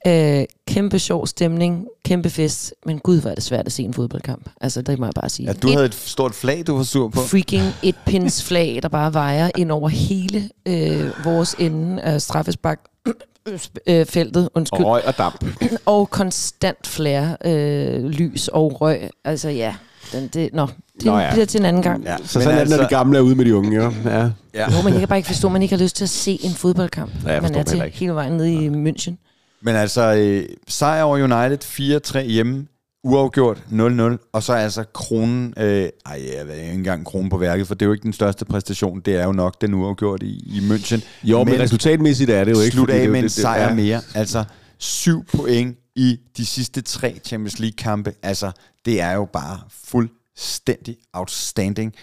[0.07, 3.95] Øh, kæmpe sjov stemning, kæmpe fest, men gud, hvor er det svært at se en
[3.95, 4.51] fodboldkamp.
[4.61, 5.47] Altså, det må jeg bare sige.
[5.47, 7.21] Ja, du et, havde et stort flag, du var sur på.
[7.21, 12.81] Freaking et pins flag, der bare vejer ind over hele øh, vores ende af straffespark
[13.87, 14.81] øh, feltet, undskyld.
[14.81, 15.44] Og røg og damp.
[15.87, 19.11] og konstant flere øh, lys og røg.
[19.25, 19.75] Altså ja,
[20.13, 21.33] den, det, nå, det nå, ja.
[21.33, 22.05] bliver til en anden gang.
[22.05, 22.17] Ja.
[22.17, 23.92] Så sådan altså, er det, når de gamle er ude med de unge, jo.
[24.05, 24.31] Ja.
[24.55, 24.77] ja.
[24.77, 26.38] Jo, men jeg kan bare ikke forstå, at man ikke har lyst til at se
[26.42, 27.13] en fodboldkamp.
[27.27, 29.29] Ja, man er til hele vejen nede i München.
[29.63, 32.67] Men altså, øh, sejr over United, 4-3 hjemme,
[33.04, 37.67] uafgjort 0-0, og så altså kronen, øh, ej, jeg ved ikke engang kronen på værket,
[37.67, 40.56] for det er jo ikke den største præstation, det er jo nok den uafgjort i,
[40.56, 41.00] i München.
[41.25, 42.73] Jo, men, men resultatmæssigt er det jo ikke.
[42.75, 43.75] Slut af det- med en det- det- sejr ja.
[43.75, 44.44] mere, altså
[44.79, 48.52] syv point i de sidste tre Champions League-kampe, altså
[48.85, 51.94] det er jo bare fuldstændig outstanding.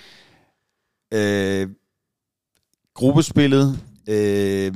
[1.13, 1.67] Øh,
[2.95, 3.79] gruppespillet,
[4.09, 4.73] øh,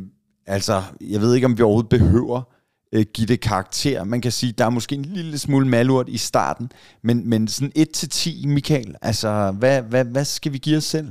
[0.47, 2.50] altså jeg ved ikke, om vi overhovedet behøver
[2.91, 4.03] øh, give det karakter.
[4.03, 6.71] Man kan sige, der er måske en lille smule malurt i starten,
[7.01, 11.07] men, men sådan 1-10, Michael, altså hvad, hvad, hvad skal vi give os selv?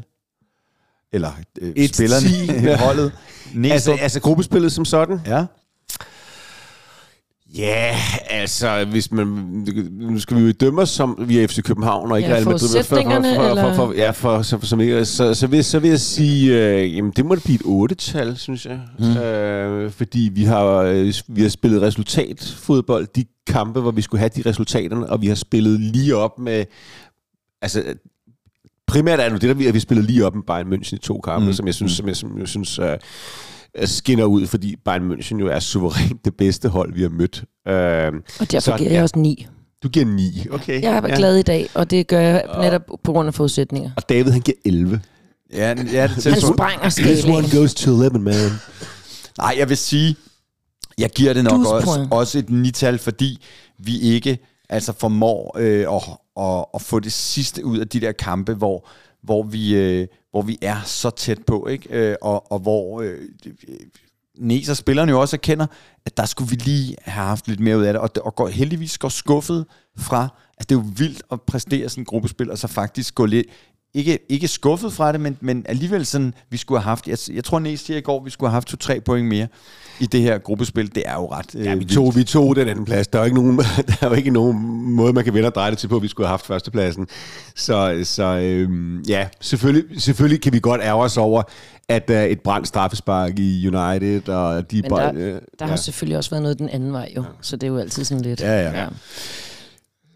[1.12, 2.76] Eller øh, 1-10, spillerne, ja.
[2.84, 3.12] holdet.
[3.54, 3.92] Næstrup.
[3.92, 5.20] Altså, altså gruppespillet som sådan?
[5.26, 5.44] Ja.
[7.58, 7.96] Ja,
[8.30, 9.26] altså, hvis man,
[9.92, 12.44] nu skal vi jo dømme os som vi er FC København, og ikke Ja, Real
[12.44, 12.58] Madrid.
[12.58, 14.04] for, for, for, for, eller?
[14.04, 17.26] ja, for, så, som ikke, så, så, vil, så vil jeg sige, øh, jamen det
[17.26, 18.80] må det blive et otte-tal, synes jeg.
[18.98, 19.16] Mm.
[19.16, 24.30] Øh, fordi vi har, øh, vi har spillet resultatfodbold, de kampe, hvor vi skulle have
[24.36, 26.64] de resultaterne, og vi har spillet lige op med,
[27.62, 27.82] altså
[28.86, 31.20] primært er det der vi, at vi spillede lige op med Bayern München i to
[31.20, 31.46] kampe, Mm.
[31.46, 31.52] mm.
[31.52, 32.86] som jeg synes, som jeg, som jeg synes uh,
[33.84, 37.44] skinner ud, fordi Bayern München jo er suverænt det bedste hold, vi har mødt.
[37.68, 39.46] Uh, Og derfor giver jeg også 9.
[39.82, 40.82] Du giver 9, okay.
[40.82, 43.90] Jeg er glad i dag, og det gør jeg netop på grund af forudsætninger.
[43.96, 45.00] Og David, han giver 11.
[45.52, 45.74] Ja, ja
[46.16, 47.50] det Han sprænger This one skalaen.
[47.50, 48.34] goes to 11, man.
[49.38, 50.16] Nej, jeg vil sige,
[50.98, 53.38] jeg giver det nok også, også et nital, fordi
[53.78, 56.02] vi ikke altså formår øh, at,
[56.44, 58.88] at, at få det sidste ud af de der kampe, hvor,
[59.22, 61.88] hvor, vi, øh, hvor vi er så tæt på, ikke?
[61.90, 63.18] Øh, og, og hvor øh,
[64.40, 65.66] Næs spillerne jo også erkender,
[66.06, 68.48] at der skulle vi lige have haft lidt mere ud af det, og, og går,
[68.48, 69.66] heldigvis går skuffet
[69.98, 73.26] fra, at det er jo vildt at præstere sådan en gruppespil, og så faktisk gå
[73.26, 73.46] lidt,
[73.94, 77.44] ikke, ikke skuffet fra det, men, men alligevel sådan, vi skulle have haft, jeg, jeg
[77.44, 79.46] tror Næs siger i går, vi skulle have haft to-tre point mere
[80.00, 80.94] i det her gruppespil.
[80.94, 81.92] Det er jo ret øh, Ja, vi vildt.
[81.92, 83.08] tog, vi tog den anden plads.
[83.08, 84.56] Der er jo ikke nogen, der er jo ikke nogen
[84.92, 87.06] måde, man kan vende og dreje det til på, at vi skulle have haft førstepladsen.
[87.56, 91.42] Så, så øhm, ja, selvfølgelig, selvfølgelig kan vi godt ærge os over,
[91.88, 95.02] at uh, et brændt straffespark i United, og de Men bare...
[95.02, 95.66] der, øh, der ja.
[95.66, 97.24] har selvfølgelig også været noget den anden vej, jo.
[97.40, 98.40] Så det er jo altid sådan lidt...
[98.40, 98.86] Ja, ja.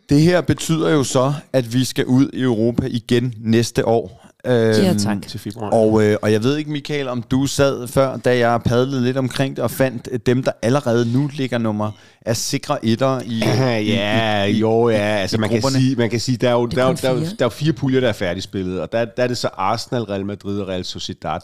[0.09, 4.21] Det her betyder jo så, at vi skal ud i Europa igen næste år.
[4.45, 5.17] Ja, Øhm, tak.
[5.29, 5.71] Til februar.
[5.71, 9.17] Og, øh, og jeg ved ikke, Michael, om du sad før, da jeg padlede lidt
[9.17, 11.91] omkring det, og fandt øh, dem, der allerede nu ligger nummer
[12.21, 14.97] er sikre etter i, Ja, i, ja, i, jo, ja.
[14.97, 17.09] Altså, i man kan, sige, man kan sige, der er jo, der, er jo, der,
[17.09, 19.39] er jo, der er jo fire puljer, der er færdigspillet, og der, der er det
[19.39, 21.41] så Arsenal, Real Madrid og Real Sociedad.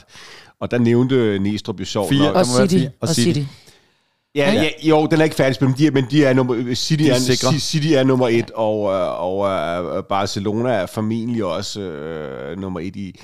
[0.61, 2.27] Og der nævnte Næstrup jo sjovt Fire.
[2.27, 2.37] nok.
[2.37, 2.85] Og City.
[2.85, 3.41] Og Og City.
[4.37, 4.55] City.
[4.57, 7.03] Ja, ja, jo, den er ikke færdigspillet, men de er, men de er nummer, City,
[7.03, 9.49] De er er, City er nummer et, og, øh, og
[9.97, 13.21] øh, Barcelona er formentlig også øh, nummer et i,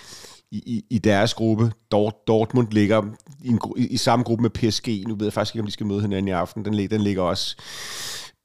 [0.52, 1.72] i, i- deres gruppe.
[1.92, 3.02] Dort, Dortmund ligger
[3.44, 4.88] i, en, i, i samme gruppe med PSG.
[5.08, 6.64] Nu ved jeg faktisk ikke, om de skal møde hinanden i aften.
[6.64, 7.56] Den, den ligger også...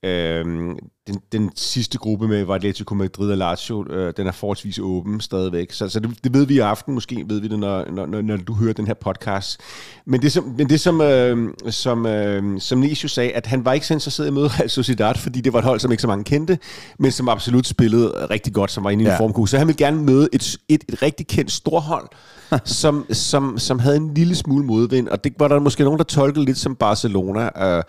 [0.06, 0.78] Øhm,
[1.08, 5.22] den, den sidste gruppe med var Atletico Madrid og Lazio, øh, den er forholdsvis åben
[5.22, 5.72] stadigvæk.
[5.72, 8.38] Så, så det, det ved vi i aften, måske ved vi det, når, når, når,
[8.38, 9.60] du hører den her podcast.
[10.06, 13.74] Men det, som, men det som, øh, som, øh, som Nisio sagde, at han var
[13.74, 16.02] ikke så interesseret i at møde Real Sociedad, fordi det var et hold, som ikke
[16.02, 16.60] så mange kendte,
[17.00, 19.14] men som absolut spillede rigtig godt, som var inde i Ja.
[19.14, 19.50] en formgruppe.
[19.50, 22.08] Så han ville gerne møde et, et, et rigtig kendt storhold,
[22.66, 26.04] som, som, som havde en lille smule modvind, og det var der måske nogen, der
[26.04, 27.78] tolkede lidt som Barcelona.
[27.78, 27.84] Uh,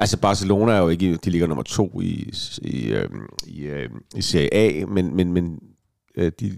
[0.00, 2.30] altså Barcelona er jo ikke, de ligger nummer to i,
[2.62, 3.08] i, øh,
[3.46, 5.58] i, øh, i Serie A, men, men, men
[6.16, 6.52] øh, de,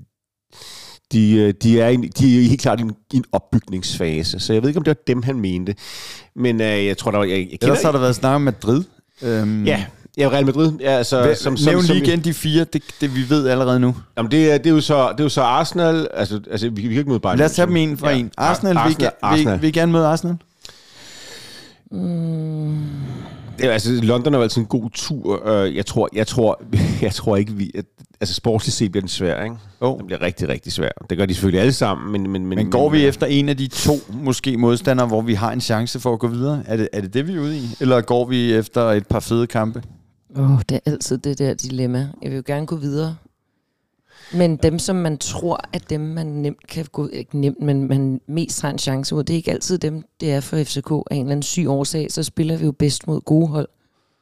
[1.13, 4.53] de, øh, de, er, en- de er helt klart i en, i en opbygningsfase, så
[4.53, 5.75] jeg ved ikke, om det var dem, han mente.
[6.37, 7.25] Men øh, jeg tror, der var...
[7.25, 8.83] Jeg, jeg kender, Ellers har der været snak om Madrid.
[9.23, 9.85] Øhm, Ja,
[10.17, 10.73] ja, Real Madrid.
[10.81, 13.49] Ja, altså, Hva- som, som, Nævn som, lige igen de fire, det, det vi ved
[13.49, 13.97] allerede nu.
[14.17, 16.75] Jamen, det, er, det, er jo så, det er jo så Arsenal, altså, altså vi,
[16.83, 17.39] vi kan ikke møde Bayern.
[17.39, 18.17] Lad os tage dem en for Ja.
[18.17, 18.31] en.
[18.37, 19.61] Arsenal, Ar- vil, Arsenal, Arsenal, vil, Arsenal.
[19.63, 20.37] vil I gerne møde Arsenal?
[23.59, 25.49] Det er, altså, London er jo altid en god tur.
[25.65, 26.63] Jeg tror, jeg tror,
[27.03, 27.71] jeg tror ikke, vi...
[27.75, 27.85] At,
[28.21, 29.57] altså, sportsligt set bliver den svær, ikke?
[29.83, 29.99] Jo.
[29.99, 30.91] Den bliver rigtig, rigtig svær.
[31.11, 32.31] Det gør de selvfølgelig alle sammen, men...
[32.31, 35.35] Men, men, Men går men, vi efter en af de to måske modstandere, hvor vi
[35.35, 36.63] har en chance for at gå videre?
[36.67, 37.69] Er det er det, det vi er ude i?
[37.81, 39.83] Eller går vi efter et par fede kampe?
[40.37, 42.09] Åh, oh, det er altid det der dilemma.
[42.23, 43.17] Jeg vil jo gerne gå videre.
[44.33, 47.09] Men dem, som man tror, at dem, man nemt kan gå...
[47.13, 50.33] Ikke nemt, men man mest har en chance mod, det er ikke altid dem, det
[50.33, 52.07] er for FCK af en eller anden syg årsag.
[52.13, 53.69] Så spiller vi jo bedst mod gode hold.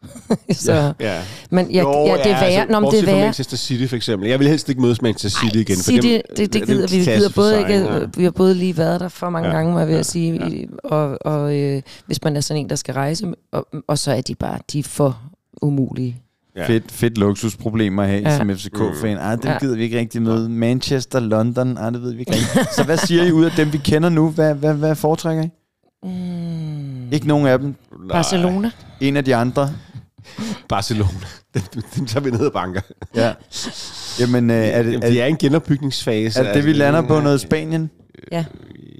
[0.50, 0.92] så, ja.
[1.00, 1.22] Ja.
[1.50, 2.44] Men jeg, Jo, ja, det er værre.
[2.44, 3.20] Altså, Nå, det er værre.
[3.24, 4.28] Manchester City for eksempel.
[4.28, 5.76] Jeg vil helst ikke mødes Manchester City igen.
[5.76, 6.98] for City, dem- det, det en gider vi.
[6.98, 7.98] Vi gider både ikke, ja.
[8.16, 9.54] vi har både lige været der for mange Ja.
[9.54, 9.58] ja.
[9.60, 9.98] gange, var jeg Ja.
[9.98, 10.66] at sige, ja.
[10.84, 14.20] og, og øh, hvis man er sådan en, der skal rejse, og, og så er
[14.20, 15.20] de bare, de er for
[15.62, 16.22] umulige.
[16.56, 16.66] Ja.
[16.66, 18.36] Fedt, fedt luksusproblemer at have ja.
[18.36, 19.16] Som FCK-fan.
[19.18, 19.58] Ej, dem Ja.
[19.58, 20.48] gider vi ikke rigtig møde.
[20.48, 22.66] Manchester, London, ej, det ved vi ikke rigtig.
[22.76, 24.30] Så hvad siger I ud af dem, vi kender nu?
[24.30, 25.48] Hvad, hvad, hvad foretrækker I?
[26.02, 27.12] Mm.
[27.12, 27.74] Ikke nogen af dem.
[28.10, 28.70] Barcelona.
[29.00, 29.70] En af de andre.
[30.68, 31.10] Barcelona.
[31.54, 31.62] Dem,
[31.96, 32.80] dem tager vi ned og banker.
[33.16, 33.32] Ja.
[34.20, 36.40] Jamen, øh, er det, Jamen, er, de er i en genopbygningsfase.
[36.40, 37.90] er det det, vi lander på noget Spanien?
[38.32, 38.44] Ja.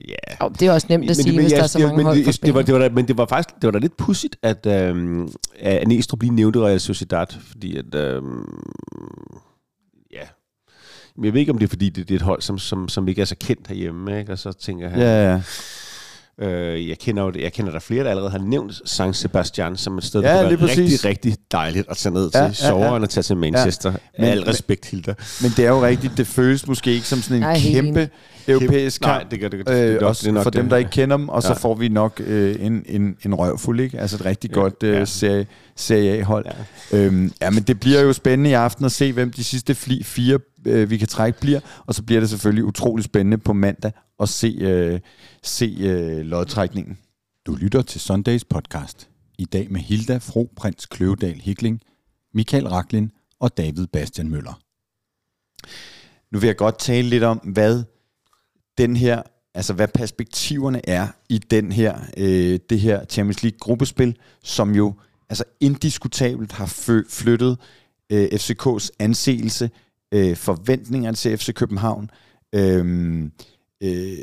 [0.08, 0.46] Ja.
[0.46, 1.96] Oh, det er også nemt at sige, men, hvis jeg- der er så jeg- mange
[1.96, 3.70] men, hold det, fra det, var, det var da, men det var faktisk det var
[3.70, 8.62] da lidt pudsigt, at, øhm, at Næstrup lige nævnte Real Sociedad, fordi at, øhm,
[10.12, 10.22] ja,
[11.16, 12.88] men jeg ved ikke, om det er, fordi det, det er et hold, som, som,
[12.88, 14.32] som ikke er så kendt herhjemme, ikke?
[14.32, 15.42] og så tænker jeg, Ja, ja.
[16.40, 19.76] Øh, jeg kender jo det, jeg kender der flere, der allerede har nævnt San Sebastian
[19.76, 21.04] som et sted, Ja, der kunne lige være præcis.
[21.04, 22.46] rigtig, rigtig dejligt at tage ned Ja, til.
[22.46, 22.96] ja, Sovere ja.
[22.96, 23.90] end at tage til Manchester.
[23.90, 23.96] Ja.
[24.22, 25.14] Med Men- al respekt, Hilda.
[25.42, 28.08] Men det er jo rigtigt, det føles måske ikke som sådan en Nej, helt kæmpe
[28.48, 29.30] europæisk Nej, kamp.
[29.30, 30.70] det gør det- det er øh, nok- også det er nok for dem, det.
[30.70, 31.54] der ikke kender dem, og så Ja.
[31.54, 34.00] får vi nok øh, en, en, en røvfuld, ikke?
[34.00, 35.04] Altså et rigtig Ja, godt øh, ja.
[35.04, 36.46] serie, serie A-hold.
[36.92, 36.98] Ja.
[36.98, 40.02] Øhm, ja, men det bliver jo spændende i aften at se, hvem de sidste fli,
[40.02, 41.60] fire, øh, vi kan trække, bliver.
[41.86, 43.92] Og så bliver det selvfølgelig utrolig spændende på mandag
[44.22, 45.00] og se, øh,
[45.42, 46.98] se øh, lodtrækningen.
[47.46, 49.08] Du lytter til Sundays podcast.
[49.38, 51.80] I dag med Hilda Fro Prins Kløvedal Hikling,
[52.34, 53.10] Michael Raklin
[53.40, 54.60] og David Bastian Møller.
[56.30, 57.82] Nu vil jeg godt tale lidt om, hvad
[58.78, 59.22] den her,
[59.54, 64.94] altså hvad perspektiverne er i den her, øh, det her Champions League gruppespil, som jo
[65.28, 67.58] altså indiskutabelt har fø- flyttet
[68.12, 69.70] øh, FCK's anseelse,
[70.14, 72.10] øh, forventningerne til FC København.
[72.54, 73.30] Øh,
[73.82, 74.18] øh,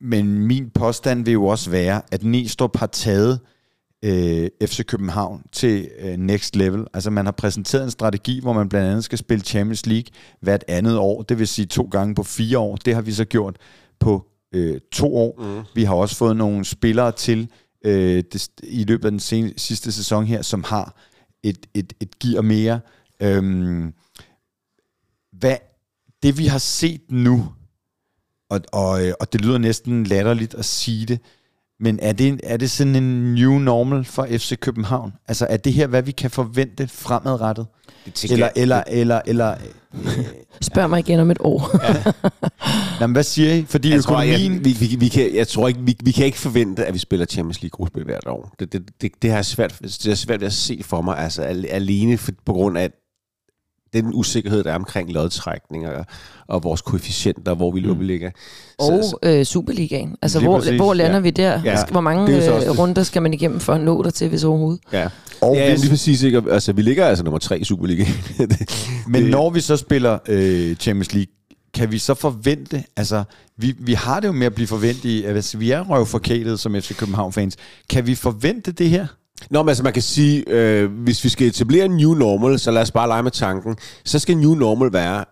[0.00, 3.40] men min påstand vil jo også være, at Næstrup har taget
[4.04, 6.86] øh, FC København til øh, next level.
[6.94, 10.64] Altså man har præsenteret en strategi, hvor man blandt andet skal spille Champions League hvert
[10.68, 11.22] andet år.
[11.22, 12.76] Det vil sige to gange på fire år.
[12.76, 13.56] Det har vi så gjort
[14.00, 15.42] på øh, to år.
[15.42, 15.64] Mm.
[15.74, 17.48] Vi har også fået nogle spillere til
[17.84, 20.96] øh, det, i løbet af den sen, sidste sæson her, som har
[21.42, 22.80] et, et, et gear mere.
[23.22, 23.92] Øhm,
[25.32, 25.56] hvad
[26.22, 27.46] det vi har set nu,
[28.50, 31.18] og, og, øh, og det lyder næsten latterligt at sige det,
[31.80, 35.12] men er det, er det sådan en new normal for FC København?
[35.28, 37.66] Altså er det her, hvad vi kan forvente fremadrettet?
[38.06, 39.54] Det Eller, eller, eller, eller,
[40.60, 41.70] Spørg mig igen om et år.
[43.00, 43.64] Nå, men hvad siger I?
[43.68, 44.52] Fordi Jeg tror, økonomien...
[44.54, 46.98] jeg, vi, vi, vi, kan, jeg tror ikke, vi, vi kan ikke forvente, at vi
[46.98, 48.54] spiller Champions League gruppespil hvert år.
[48.60, 51.42] Det, det, det, det, har svært, det er svært ved at se for mig, altså
[51.42, 52.90] al- alene for, på grund af
[53.92, 56.04] den usikkerhed, der er omkring lodtrækninger og,
[56.48, 58.00] og vores koefficienter, hvor vi, mm.
[58.00, 58.30] ligger.
[58.78, 60.16] Og øh, Superligaen.
[60.22, 61.20] Altså, hvor, præcis, hvor lander ja.
[61.20, 61.60] vi der?
[61.64, 61.84] Ja.
[61.90, 64.10] Hvor mange Det jo så også øh, runder skal man igennem for at nå der
[64.10, 64.80] til, hvis overhovedet?
[64.92, 65.08] Ja,
[65.40, 66.22] Og ja hvis- lige præcis.
[66.22, 66.42] Ikke?
[66.50, 68.14] Altså, vi ligger altså nummer tre i Superligaen.
[69.12, 71.32] Men når vi så spiller øh, Champions League,
[71.74, 73.24] kan vi så forvente, altså
[73.56, 76.96] vi, vi har det jo med at blive forventet, altså vi er røvforkælet som FC
[76.96, 77.56] København-fans,
[77.90, 79.06] kan vi forvente det her?
[79.50, 82.70] Nå, men altså man kan sige, øh, hvis vi skal etablere en new normal, så
[82.70, 85.24] lad os bare lege med tanken, så skal new normal være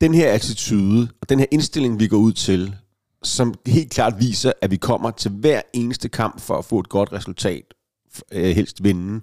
[0.00, 2.74] den her attitude og den her indstilling, vi går ud til,
[3.22, 6.88] som helt klart viser, at vi kommer til hver eneste kamp for at få et
[6.88, 7.62] godt resultat,
[8.32, 9.20] øh, helst vinde.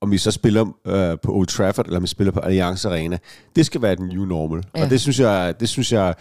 [0.00, 3.18] Om vi så spiller øh, på Old Trafford, eller om vi spiller på Allianz Arena.
[3.56, 4.64] Det skal være den new normal.
[4.76, 4.84] Ja.
[4.84, 6.14] Og det synes jeg, det synes jeg,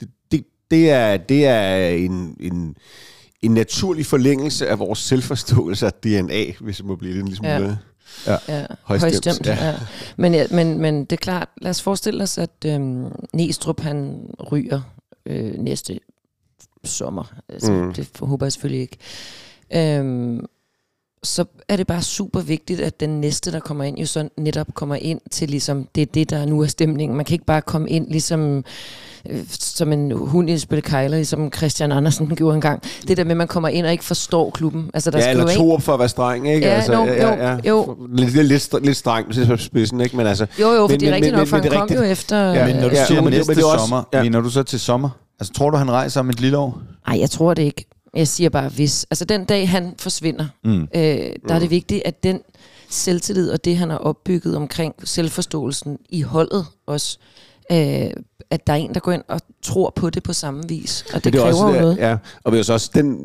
[0.00, 2.74] det, det, det er, det er en, en,
[3.42, 7.36] en naturlig forlængelse af vores selvforståelse af DNA, hvis jeg må blive lidt en lille
[7.36, 7.52] smule...
[7.52, 7.76] Ja.
[8.26, 8.36] Ja.
[8.48, 9.46] Ja, Højstemt, højstemt.
[9.46, 9.66] ja.
[9.66, 9.74] Ja.
[10.16, 14.26] Men, ja, men, men det er klart, lad os forestille os, at øhm, Næstrup han
[14.52, 14.80] ryger
[15.26, 16.00] øh, næste
[16.84, 17.34] sommer.
[17.48, 17.92] Altså, mm.
[17.94, 18.96] Det håber jeg selvfølgelig ikke.
[19.98, 20.46] Øhm,
[21.22, 24.66] så er det bare super vigtigt, at den næste, der kommer ind, jo så netop
[24.74, 27.16] kommer ind til ligesom, det er det, der nu er stemningen.
[27.16, 28.64] Man kan ikke bare komme ind ligesom,
[29.30, 32.82] øh, som en hund i et spil kejler, ligesom Christian Andersen gjorde engang.
[33.08, 34.90] Det der med, at man kommer ind og ikke forstår klubben.
[34.94, 36.66] Altså, der ja, skal eller jo to op for at være streng, ikke?
[36.66, 37.96] Ja, jo, jo, jo.
[38.12, 40.16] Lidt, lidt, lidt, streng, på spidsen, ikke?
[40.16, 40.46] Men altså...
[40.60, 41.80] Jo, jo, for Men- det er men- rigtigt men- nok, for men han det er
[41.80, 42.12] kom jo rigtigt.
[42.12, 42.36] efter...
[42.52, 44.22] Ja, Men når du ja, siger men det- næste men det også- sommer, ja.
[44.22, 45.08] mener du så til sommer?
[45.40, 46.78] Altså tror du, han rejser om et lille år?
[47.08, 47.84] Nej, jeg tror det ikke.
[48.14, 49.06] Jeg siger bare hvis.
[49.10, 50.82] Altså den dag, han forsvinder, Mm.
[50.82, 50.90] øh,
[51.48, 52.40] der er det vigtigt, at den
[52.90, 57.18] selvtillid og det, han har opbygget omkring selvforståelsen i holdet også,
[57.72, 57.78] øh,
[58.50, 61.04] at der er en, der går ind og tror på det på samme vis.
[61.14, 61.96] Og det, Men det kræver jo det, noget.
[61.98, 63.16] Ja, og det er så også den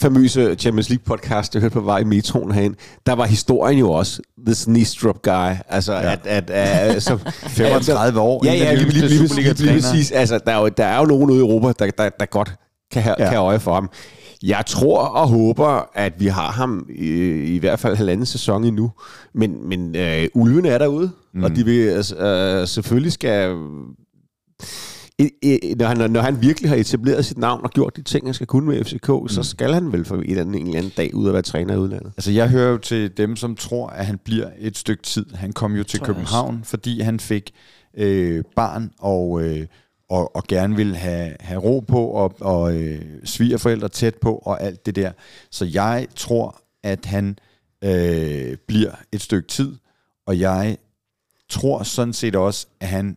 [0.00, 2.76] famøse Champions League podcast, jeg hørte på vej i metroen herhen,
[3.06, 6.12] der var historien jo også, this Nistrup guy, altså ja.
[6.12, 7.18] at, at, at så,
[7.48, 9.74] 35 år, ja, en af ja, de lige, lige, yngste lige, lige, Superliga-trænere.
[9.74, 12.08] lige præcis, altså der er, jo, der er jo nogen ude i Europa, der, der,
[12.20, 12.54] der godt
[12.92, 13.24] kan have, Ja.
[13.24, 13.28] ja.
[13.30, 13.90] kan have øje for ham.
[14.42, 17.08] Jeg tror og håber, at vi har ham i,
[17.54, 18.92] i hvert fald halvanden sæson endnu.
[19.32, 21.44] Men, men øh, ulvene er derude, mm.
[21.44, 23.56] og de vil altså, øh, selvfølgelig skal...
[25.18, 28.26] I, i, når, han, når han virkelig har etableret sit navn og gjort de ting,
[28.26, 29.28] han skal kunne med FCK, mm.
[29.28, 31.42] så skal han vel for en eller anden, en eller anden dag ud at være
[31.42, 32.12] træner i udlandet.
[32.16, 35.26] Altså, jeg hører jo til dem, som tror, at han bliver et stykke tid.
[35.34, 37.50] Han kom jo til København, fordi han fik
[37.96, 39.66] øh, barn og, øh,
[40.10, 44.62] og, og gerne ville have, have ro på og, og øh, svigerforældre tæt på og
[44.62, 45.12] alt det der.
[45.50, 47.38] Så jeg tror, at han
[47.84, 49.76] øh, bliver et stykke tid.
[50.26, 50.76] Og jeg
[51.48, 53.16] tror sådan set også, at han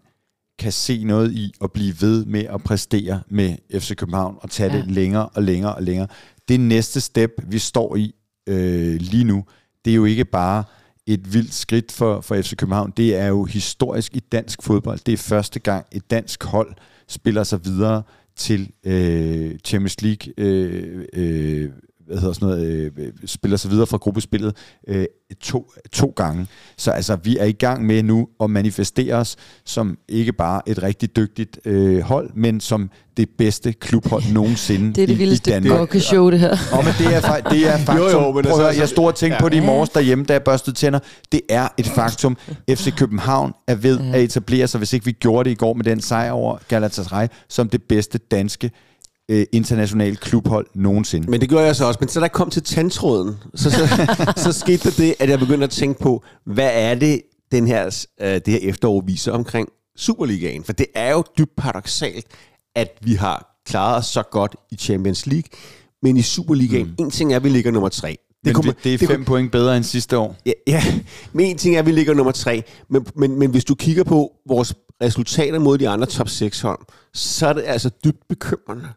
[0.59, 4.71] kan se noget i at blive ved med at præstere med FC København og tage
[4.71, 4.77] ja.
[4.77, 6.07] det længere og længere og længere.
[6.47, 8.15] Det næste step, vi står i
[8.47, 9.45] øh, lige nu,
[9.85, 10.63] det er jo ikke bare
[11.07, 12.93] et vildt skridt for, for FC København.
[12.97, 14.99] Det er jo historisk i dansk fodbold.
[15.05, 16.73] Det er første gang, et dansk hold
[17.07, 18.03] spiller sig videre
[18.35, 21.69] til øh, Champions League øh, øh,
[22.07, 24.55] hvad hedder sådan noget, øh, spiller sig videre fra gruppespillet
[24.87, 25.05] øh,
[25.41, 26.47] to, to gange.
[26.77, 29.35] Så altså, vi er i gang med nu at manifestere os
[29.65, 35.03] som ikke bare et rigtig dygtigt øh, hold, men som det bedste klubhold nogensinde Det
[35.03, 35.95] er det i, vildeste i Danmark.
[35.95, 36.75] show det her.
[36.75, 37.95] Nå, men det er, fa- det er faktum.
[38.05, 39.41] Jo, jo, men Prøv at altså- høre, jeg stod og tænkte Ja.
[39.41, 40.99] på det i morges derhjemme, da jeg børstede tænder.
[41.31, 42.37] Det er et faktum.
[42.75, 45.83] FC København er ved at etablere sig, hvis ikke vi gjorde det i går med
[45.83, 48.71] den sejr over Galatasaray, som det bedste danske
[49.31, 51.31] øh, internationale klubhold nogensinde.
[51.31, 51.97] Men det gjorde jeg så også.
[51.99, 53.87] Men så da jeg kom til tandtråden, så, så,
[54.43, 57.21] så skete der det, at jeg begyndte at tænke på, hvad er det,
[57.51, 60.63] den her, øh, det her efterår viser omkring Superligaen?
[60.63, 62.25] For det er jo dybt paradoxalt,
[62.75, 65.49] at vi har klaret os så godt i Champions League,
[66.01, 67.05] men i Superligaen, mm.
[67.05, 68.17] en ting er, at vi ligger nummer tre.
[68.45, 70.35] Det, kunne det, det er det fem kunne- point bedre end sidste år.
[70.45, 70.83] Ja, ja,
[71.33, 72.63] men en ting er, at vi ligger nummer tre.
[72.89, 76.79] Men, men, men hvis du kigger på vores resultater mod de andre top 6 hold,
[77.13, 78.89] så er det altså dybt bekymrende.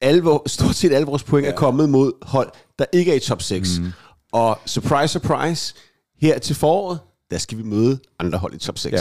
[0.00, 1.52] Alle, stort set alle vores point ja.
[1.52, 3.78] er kommet mod hold, der ikke er i top 6.
[3.78, 3.92] Mm.
[4.32, 5.74] Og surprise, surprise,
[6.20, 6.98] her til foråret,
[7.30, 8.92] der skal vi møde andre hold i top 6.
[8.92, 8.98] Ja.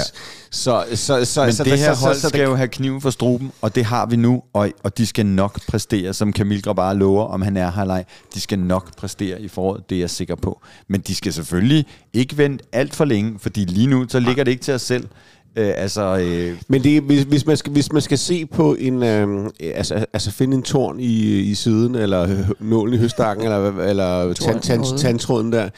[0.52, 3.02] Så, så, så, Men så, det her så, hold så, så, skal jo have kniven
[3.02, 6.64] for struben, og det har vi nu, og, og de skal nok præstere, som Kamil
[6.76, 8.06] bare lover, om han er her eller ej.
[8.34, 10.62] De skal nok præstere i foråret, det er jeg sikker på.
[10.88, 14.52] Men de skal selvfølgelig ikke vente alt for længe, fordi lige nu, så ligger det
[14.52, 15.08] ikke til os selv.
[15.56, 19.04] Øh, altså, øh, Men det, hvis, hvis, man skal, hvis man skal se på en,
[19.04, 23.78] øh, altså, altså finde en torn i, i siden, eller øh, nålen i høstakken, eller,
[23.78, 25.70] eller tand, tand, tandtråden der,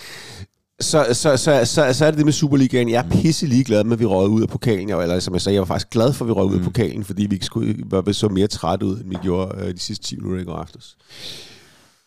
[0.81, 2.89] så, så, så, så, så er det det med Superligaen.
[2.89, 4.89] Jeg er pisse ligeglad med, at vi røg ud af pokalen.
[4.89, 6.63] Jeg, eller som jeg sagde, jeg var faktisk glad for, at vi røg ud af
[6.63, 9.79] pokalen, fordi vi ikke skulle, var så mere træt ud, end vi gjorde øh, de
[9.79, 10.97] sidste 10 minutter i går aftes.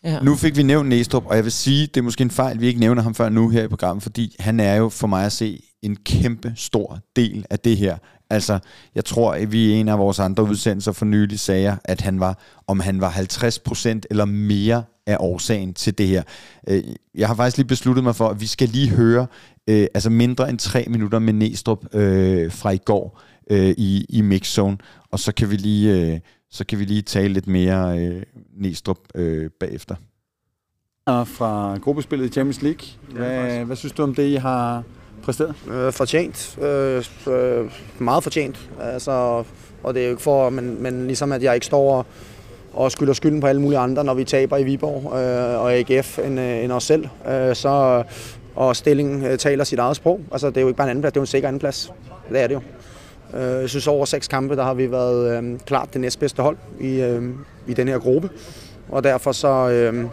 [0.05, 0.21] Ja.
[0.21, 2.67] Nu fik vi nævnt Næstrup, og jeg vil sige, det er måske en fejl, vi
[2.67, 5.33] ikke nævner ham før nu her i programmet, fordi han er jo for mig at
[5.33, 7.97] se en kæmpe stor del af det her.
[8.30, 8.59] Altså,
[8.95, 12.20] jeg tror, at vi i en af vores andre udsendelser for nylig sagde, at han
[12.20, 16.22] var, om han var 50% eller mere af årsagen til det her.
[16.68, 16.83] Øh,
[17.14, 19.26] Jeg har faktisk lige besluttet mig for, at vi skal lige høre
[19.68, 23.20] øh, altså mindre end tre minutter med Næstrup øh, fra i går
[23.51, 24.78] øh, i, i Mixzone,
[25.11, 26.20] og så kan vi lige, øh,
[26.51, 28.22] så kan vi lige tale lidt mere øh,
[28.57, 29.95] Næstrup øh, bagefter.
[31.07, 32.87] Og fra gruppespillet i Champions League.
[33.12, 34.83] Hvad, hvad synes du om det, I har
[35.23, 35.55] præsteret?
[35.70, 36.59] Øh, fortjent.
[36.62, 38.70] Øh, øh, meget fortjent.
[38.81, 39.45] Altså,
[39.83, 42.07] og det er jo ikke for, men, men ligesom at jeg ikke står og,
[42.73, 46.18] og skylder skylden på alle mulige andre, når vi taber i Viborg øh, og AGF
[46.18, 47.09] end, øh, end os selv.
[47.29, 48.03] Øh, så,
[48.55, 50.20] og stillingen øh, taler sit eget sprog.
[50.33, 51.61] Altså, det er jo ikke bare en anden plads, det er jo en sikker anden
[51.61, 51.93] plads.
[52.29, 52.61] Det er det jo.
[53.35, 56.57] Øh, jeg synes over seks kampe, der har vi været øh, klart det næstbedste hold
[56.81, 57.23] i, øh,
[57.66, 58.31] i den her gruppe.
[58.89, 60.05] Og derfor så, øh,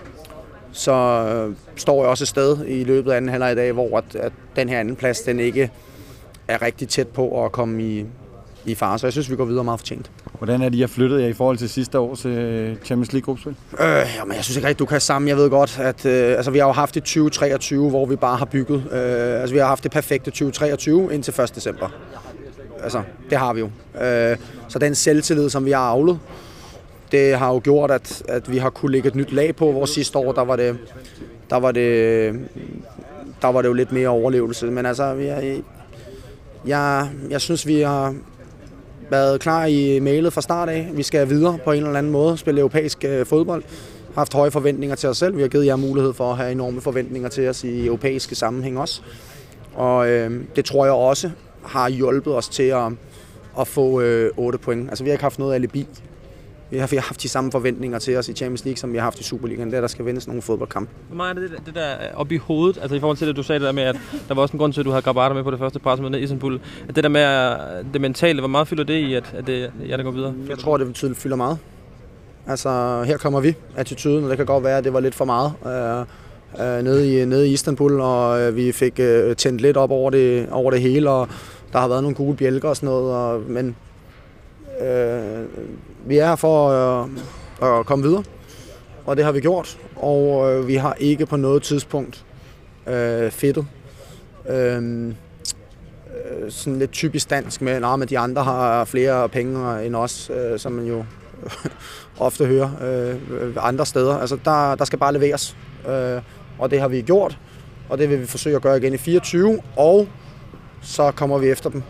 [0.80, 3.98] så øh, står jeg også et sted i løbet af anden halvleg i dag, hvor
[3.98, 5.72] at, at den her anden plads, den ikke
[6.48, 8.06] er rigtig tæt på at komme i,
[8.66, 9.00] i fare.
[9.00, 10.12] Så jeg synes, vi går videre meget fortjent.
[10.38, 13.56] Hvordan er det, I har flyttet jer i forhold til sidste års øh, Champions League-gruppespil?
[13.80, 15.30] Øh, jamen, jeg synes ikke rigtig, du kan sammen.
[15.30, 18.38] Jeg ved godt, at øh, altså, vi har jo haft et 2023, hvor vi bare
[18.38, 18.84] har bygget.
[18.92, 21.56] Øh, altså, vi har haft det perfekte 2023 indtil 1.
[21.56, 21.90] december.
[22.84, 23.70] Altså, det har vi jo.
[24.02, 26.20] Øh, så den selvtillid, som vi har avlet,
[27.12, 29.86] det har jo gjort, at, at vi har kunne lægge et nyt lag på, hvor
[29.86, 30.78] sidste år, der var det,
[31.50, 32.34] der var det,
[33.42, 34.66] der var det jo lidt mere overlevelse.
[34.66, 35.32] Men altså, vi
[36.66, 38.16] jeg, jeg synes, vi har
[39.10, 40.90] været klar i mailet fra start af.
[40.94, 43.64] Vi skal videre på en eller anden måde, spille europæisk øh, fodbold.
[44.16, 45.36] haft høje forventninger til os selv.
[45.38, 48.80] Vi har givet jer mulighed for at have enorme forventninger til os i europæiske sammenhæng
[48.80, 49.02] også.
[49.76, 51.30] Og øh, det tror jeg også
[51.64, 52.92] har hjulpet os til at,
[53.60, 54.90] at få øh, 8 point.
[54.90, 55.88] Altså vi har ikke haft noget alibi.
[56.72, 58.98] Vi har, vi har haft de samme forventninger til os i Champions League, som vi
[58.98, 59.72] har haft i Superligaen.
[59.72, 60.92] Det er, der skal vindes nogle fodboldkampe.
[61.08, 63.44] Hvor meget er det, det der op i hovedet, altså i forhold til det, du
[63.44, 63.96] sagde det der med, at
[64.28, 66.20] der var også en grund til, at du havde Grabater med på det første pressemøde
[66.20, 66.60] i Istanbul.
[66.90, 67.56] At det der med
[67.94, 70.34] det mentale, hvor meget fylder det i, at, at det, ja, det går videre?
[70.50, 71.58] Jeg tror, det tydeligt fylder meget.
[72.48, 75.26] Altså, her kommer vi, attituden, og det kan godt være, at det var lidt for
[75.26, 79.78] meget øh, øh, nede, i, nede i Istanbul, og øh, vi fik øh, tændt lidt
[79.78, 81.28] op over det, over det hele, og
[81.74, 83.76] der har været nogle gule bjælker og sådan noget, og, men
[84.82, 85.46] øh,
[86.06, 87.10] vi er her for øh,
[87.80, 88.24] at komme videre,
[89.06, 92.26] og det har vi gjort, og øh, vi har ikke på noget tidspunkt
[92.88, 93.66] øh, fedtet.
[94.50, 100.32] Øhm, øh, sådan lidt typisk dansk med, at de andre har flere penge end os,
[100.36, 101.06] øh, som man jo
[102.20, 103.16] ofte hører øh,
[103.58, 104.18] andre steder.
[104.18, 105.58] Altså, der, der skal bare leveres,
[105.90, 106.22] øh,
[106.60, 107.38] og det har vi gjort,
[107.90, 110.08] og det vil vi forsøge at gøre igen i 24, og
[110.82, 111.84] så kommer vi efter dem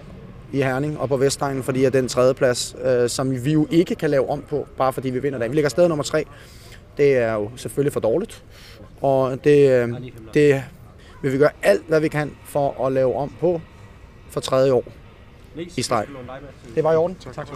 [0.53, 3.95] i Herning og på Vestegnen, fordi at den tredje plads, øh, som vi jo ikke
[3.95, 5.51] kan lave om på, bare fordi vi vinder den.
[5.51, 6.25] Vi ligger stadig nummer tre.
[6.97, 8.43] Det er jo selvfølgelig for dårligt,
[9.01, 9.89] og det, øh,
[10.33, 10.63] det
[11.21, 13.61] vil vi gøre alt, hvad vi kan for at lave om på
[14.29, 14.83] for tredje år
[15.77, 16.05] i streg.
[16.75, 17.17] Det var i orden.
[17.35, 17.47] Tak.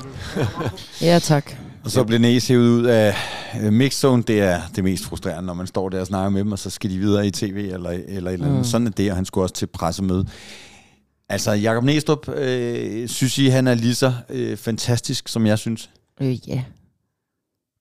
[1.01, 1.51] Ja, tak.
[1.85, 3.15] Og så blev Næs hævet ud af
[3.63, 4.23] øh, mixzone.
[4.23, 6.69] Det er det mest frustrerende, når man står der og snakker med dem, og så
[6.69, 8.51] skal de videre i tv eller, eller et eller andet.
[8.57, 8.63] Mm.
[8.63, 10.27] Sådan er det, og han skulle også til pressemøde.
[11.33, 15.89] Altså, Jakob Næstrup, øh, synes I, han er lige så øh, fantastisk, som jeg synes?
[16.21, 16.63] Øh, ja.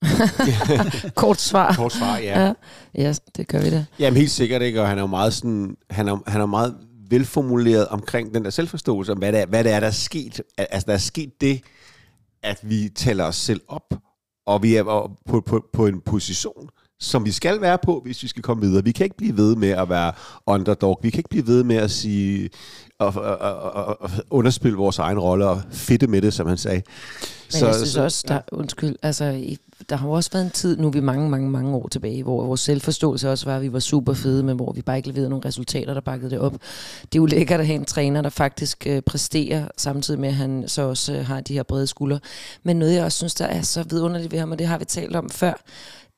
[1.14, 1.74] Kort svar.
[1.74, 2.44] Kort svar, ja.
[2.44, 2.52] ja.
[2.94, 3.84] Ja, det gør vi da.
[3.98, 6.74] Jamen helt sikkert ikke, og han er jo meget sådan, han er, han er meget
[7.10, 10.42] velformuleret omkring den der selvforståelse, om hvad det er, hvad det er der er sket.
[10.58, 11.60] Altså der er sket det,
[12.42, 13.94] at vi tæller os selv op,
[14.46, 14.82] og vi er
[15.28, 16.68] på, på, på en position,
[17.00, 18.84] som vi skal være på, hvis vi skal komme videre.
[18.84, 20.12] Vi kan ikke blive ved med at være
[20.46, 21.00] underdog.
[21.02, 22.50] Vi kan ikke blive ved med at sige
[23.02, 26.82] og, og, og, og underspille vores egen rolle og fedte med det, som han sagde.
[27.52, 29.56] Men så, jeg synes så, også, der, undskyld, altså,
[29.88, 32.22] der har jo også været en tid, nu er vi mange, mange, mange år tilbage,
[32.22, 35.08] hvor vores selvforståelse også var, at vi var super fede, men hvor vi bare ikke
[35.08, 36.52] leverede nogle resultater, der bakkede det op.
[37.02, 40.34] Det er jo lækkert at have en træner, der faktisk øh, præsterer, samtidig med, at
[40.34, 42.20] han så også øh, har de her brede skuldre.
[42.62, 44.84] Men noget, jeg også synes, der er så vidunderligt ved ham, og det har vi
[44.84, 45.62] talt om før,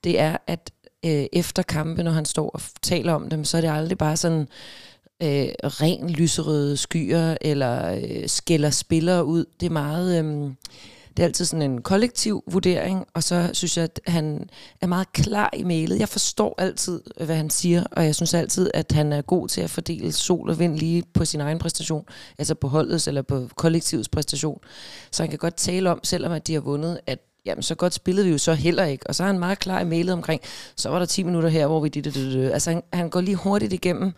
[0.05, 0.71] det er, at
[1.05, 4.17] øh, efter kampe, når han står og taler om dem, så er det aldrig bare
[4.17, 4.49] sådan
[5.23, 9.45] øh, ren lyserøde skyer, eller øh, skælder spillere ud.
[9.61, 10.25] Det er meget...
[10.25, 10.51] Øh,
[11.17, 14.49] det er altid sådan en kollektiv vurdering, og så synes jeg, at han
[14.81, 16.01] er meget klar i mailet.
[16.01, 19.61] Jeg forstår altid, hvad han siger, og jeg synes altid, at han er god til
[19.61, 22.05] at fordele sol og vind lige på sin egen præstation,
[22.39, 24.59] altså på holdets eller på kollektivets præstation.
[25.11, 27.95] Så han kan godt tale om, selvom at de har vundet, at jamen så godt
[27.95, 29.07] spillede vi jo så heller ikke.
[29.07, 30.41] Og så er han meget klar i mailet omkring,
[30.77, 32.51] så var der 10 minutter her, hvor vi det.
[32.53, 34.13] Altså han, han går lige hurtigt igennem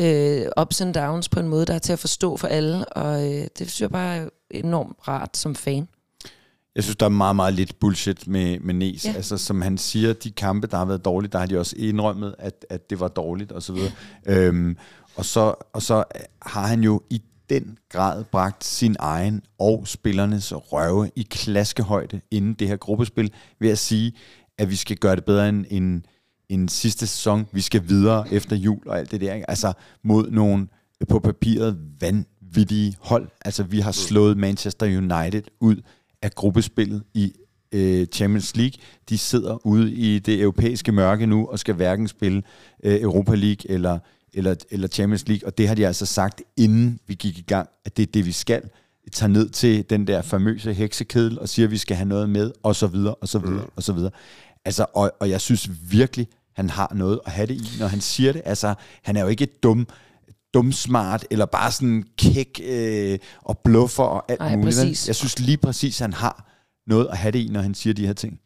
[0.00, 3.24] øh, ups and downs på en måde, der er til at forstå for alle, og
[3.24, 5.88] øh, det synes jeg bare er enormt rart som fan.
[6.74, 9.04] Jeg synes, der er meget, meget lidt bullshit med, med Nes.
[9.04, 9.12] Ja.
[9.12, 12.34] Altså, som han siger, de kampe, der har været dårlige, der har de også indrømmet,
[12.38, 13.92] at, at det var dårligt, og så videre.
[14.26, 14.76] Øhm,
[15.16, 16.04] og, så, og så
[16.42, 22.54] har han jo i den grad bragt sin egen og spillernes røve i klaskehøjde inden
[22.54, 24.12] det her gruppespil, ved at sige,
[24.58, 26.02] at vi skal gøre det bedre end, end,
[26.48, 27.46] end sidste sæson.
[27.52, 29.34] Vi skal videre efter jul og alt det der.
[29.34, 29.50] Ikke?
[29.50, 29.72] Altså
[30.04, 30.68] mod nogle
[31.08, 33.28] på papiret vanvittige hold.
[33.44, 35.76] Altså vi har slået Manchester United ud
[36.22, 37.32] af gruppespillet i
[37.72, 38.82] øh, Champions League.
[39.08, 42.42] De sidder ude i det europæiske mørke nu og skal hverken spille
[42.84, 43.98] øh, Europa League eller,
[44.38, 45.46] eller, eller Champions League.
[45.46, 48.26] Og det har de altså sagt, inden vi gik i gang, at det er det,
[48.26, 48.62] vi skal.
[49.12, 52.52] Tager ned til den der famøse heksekedel og siger, at vi skal have noget med,
[52.62, 53.70] og så videre, og så videre, mm.
[53.76, 54.10] og så videre.
[54.64, 58.00] Altså, og, og jeg synes virkelig, han har noget at have det i, når han
[58.00, 58.42] siger det.
[58.44, 59.86] Altså, han er jo ikke dum,
[60.54, 64.76] dumsmart, eller bare sådan kæk øh, og bluffer og alt Ej, muligt.
[64.76, 65.06] præcis.
[65.06, 66.48] Jeg synes lige præcis, han har
[66.86, 68.40] noget at have det i, når han siger de her ting.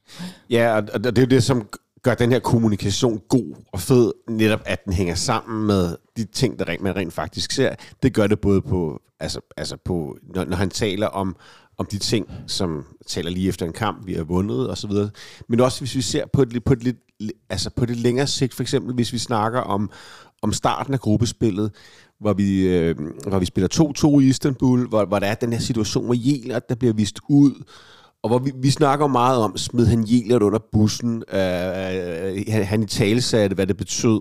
[0.50, 1.68] Ja, og og det er jo det, som
[2.02, 6.58] gør den her kommunikation god og fed, netop at den hænger sammen med de ting,
[6.58, 7.74] der rent, man rent faktisk ser.
[8.02, 11.36] Det gør det både på, altså, altså på når, når han taler om,
[11.78, 15.10] om de ting, som taler lige efter en kamp, vi har vundet og så videre.
[15.48, 16.96] Men også hvis vi ser på det, på det, lidt,
[17.50, 19.90] altså på det længere sigt, for eksempel hvis vi snakker om,
[20.42, 21.70] om starten af gruppespillet,
[22.20, 22.96] hvor vi, øh,
[23.26, 26.68] hvor vi spiller 2-2 i Istanbul, hvor, hvor der er den her situation, hvor Jelert,
[26.68, 27.62] der bliver vist ud,
[28.22, 32.64] og hvor vi, vi snakker meget om, smed han Jelert under bussen, øh, øh, han,
[32.64, 34.20] han i tale hvad det betød,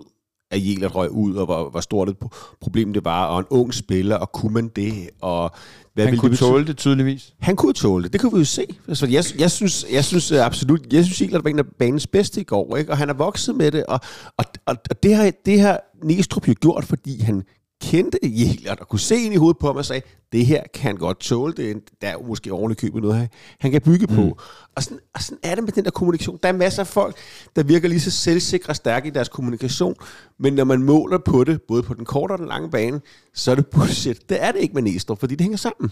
[0.50, 3.44] at Jelert røg ud, og hvor, hvor stort et pro- problem det var, og en
[3.50, 5.50] ung spiller, og kunne man det, og
[5.94, 7.34] hvad Han kunne det tåle det tydeligvis.
[7.40, 8.12] Han kunne tåle det.
[8.12, 8.66] Det kunne vi jo se.
[8.88, 12.06] Altså, jeg, jeg, synes, jeg synes øh, absolut, jeg synes Jelert var en af banens
[12.06, 12.92] bedste i går, ikke?
[12.92, 14.00] og han er vokset med det, og,
[14.36, 17.42] og, og, og det, har, det har Næstrup jo gjort, fordi han
[17.82, 20.02] kendte Jelert og kunne se ind i hovedet på ham og sagde,
[20.32, 23.28] det her kan godt tåle, det er, der er jo måske ordentligt købet noget, han,
[23.60, 24.22] han kan bygge på.
[24.22, 24.32] Mm.
[24.74, 26.38] Og, sådan, og sådan er det med den der kommunikation.
[26.42, 27.16] Der er masser af folk,
[27.56, 29.94] der virker lige så selvsikre og stærke i deres kommunikation,
[30.38, 33.00] men når man måler på det, både på den korte og den lange bane,
[33.34, 34.28] så er det bullshit.
[34.28, 35.90] Det er det ikke med Næstrup, fordi det hænger sammen.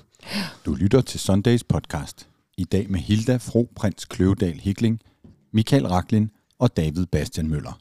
[0.67, 2.29] Du lytter til Sundays podcast.
[2.57, 5.01] I dag med Hilda Fro Prins Kløvedal Hikling,
[5.53, 7.79] Michael Raklin og David Bastian Møller.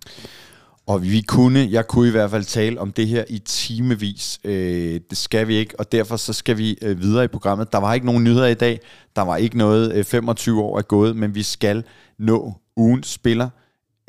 [0.90, 4.40] Og vi kunne, jeg kunne i hvert fald tale om det her i timevis.
[4.44, 7.72] Øh, det skal vi ikke, og derfor så skal vi øh, videre i programmet.
[7.72, 8.80] Der var ikke nogen nyheder i dag.
[9.16, 11.84] Der var ikke noget øh, 25 år er gået, men vi skal
[12.20, 13.50] nå ugens spiller.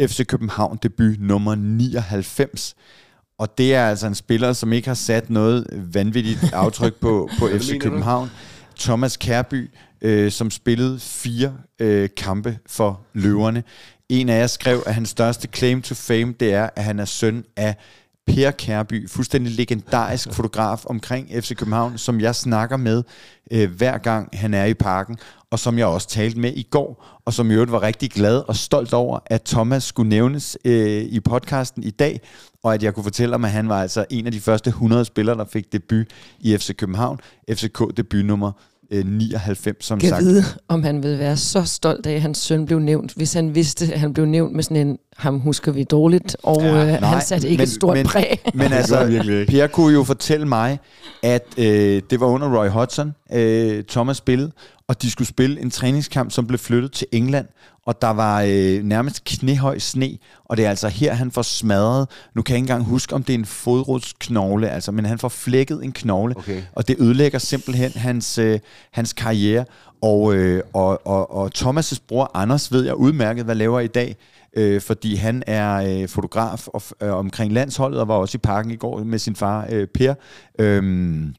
[0.01, 2.75] FC København debut nummer 99.
[3.39, 7.49] Og det er altså en spiller, som ikke har sat noget vanvittigt aftryk på, på
[7.59, 8.31] FC København.
[8.79, 9.71] Thomas Kærby,
[10.03, 13.63] øh, som spillede fire øh, kampe for løverne.
[14.11, 17.05] En af jer skrev, at hans største claim to fame, det er, at han er
[17.05, 17.77] søn af
[18.27, 23.03] Per Kærby, fuldstændig legendarisk fotograf omkring FC København, som jeg snakker med
[23.51, 25.19] øh, hver gang han er i parken,
[25.51, 28.43] og som jeg også talte med i går, og som i øvrigt var rigtig glad
[28.49, 32.21] og stolt over, at Thomas skulle nævnes øh, i podcasten i dag,
[32.63, 35.05] og at jeg kunne fortælle om, at han var altså en af de første 100
[35.05, 36.07] spillere, der fik debut
[36.41, 37.21] i FC København.
[37.51, 38.53] FCK debut nummer
[38.91, 40.25] øh, 99, som Kan sagt.
[40.25, 43.55] vide, om han vil være så stolt af, at hans søn blev nævnt, hvis han
[43.55, 47.03] vidste, at han blev nævnt med sådan en, ham husker vi dårligt, og ja, øh,
[47.03, 48.39] han satte ikke men- et stort men, præg.
[48.55, 49.45] Men altså.
[49.49, 50.79] Per kunne jo fortælle mig,
[51.23, 54.51] at øh, det var under Roy Hodgson, øh, Thomas spillede,
[54.89, 57.47] og de skulle spille en træningskamp, som blev flyttet til England,
[57.87, 62.09] og der var øh, nærmest knæhøj sne, og det er altså her, han får smadret,
[62.35, 65.29] nu kan jeg ikke engang huske, om det er en fodrodsknogle, altså, men han får
[65.29, 66.63] flækket en knogle, Okay.
[66.73, 68.59] og det ødelægger simpelthen hans, øh,
[68.93, 69.65] hans karriere,
[70.03, 74.17] og, øh, og, og, og Thomas' bror Anders ved jeg udmærket, hvad laver i dag,
[74.57, 78.71] øh, fordi han er øh, fotograf og, øh, omkring landsholdet, og var også i parken
[78.71, 80.15] i går med sin far øh, Per.
[80.59, 81.35] Øhm,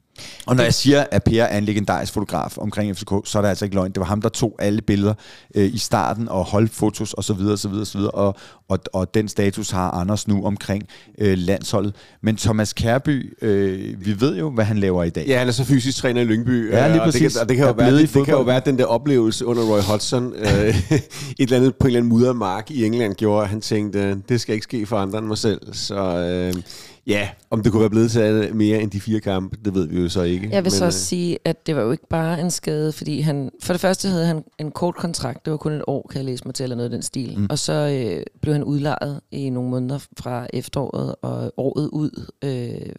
[0.46, 3.48] og når jeg siger, at Per er en legendarisk fotograf omkring FCK, så er det
[3.48, 3.92] altså ikke løgn.
[3.92, 5.14] Det var ham, der tog alle billeder
[5.54, 7.32] øh, i starten og holdt fotos osv.
[7.32, 8.00] osv., osv.
[8.00, 8.36] Og,
[8.68, 10.84] og, og den status har Anders nu omkring
[11.18, 11.94] øh, landsholdet.
[12.22, 15.24] Men Thomas Kærby, øh, vi ved jo, hvad han laver i dag.
[15.26, 16.70] Ja, han er så fysisk træner i Lyngby.
[16.70, 17.32] Ja, lige øh, og det, præcis.
[17.32, 19.62] kan, og det kan, jo være, det, det kan jo være, den der oplevelse under
[19.62, 20.46] Roy Hodgson, øh,
[20.90, 21.02] et
[21.38, 24.54] eller andet, på en eller anden muddermark i England, gjorde, at han tænkte, det skal
[24.54, 25.60] ikke ske for andre end mig selv.
[25.72, 26.62] Så øh,
[27.06, 30.00] ja, om det kunne være blevet til mere end de fire kampe, det ved vi
[30.00, 30.48] jo så ikke.
[30.52, 33.20] Jeg vil så Men, også sige, at det var jo ikke bare en skade, fordi
[33.20, 36.18] han, for det første havde han en kort kontrakt, det var kun et år, kan
[36.18, 37.38] jeg læse mig til, eller noget af den stil.
[37.38, 37.46] Mm.
[37.50, 42.30] Og så øh, blev han udlejet i nogle måneder fra efteråret og året ud.
[42.44, 42.92] Øh,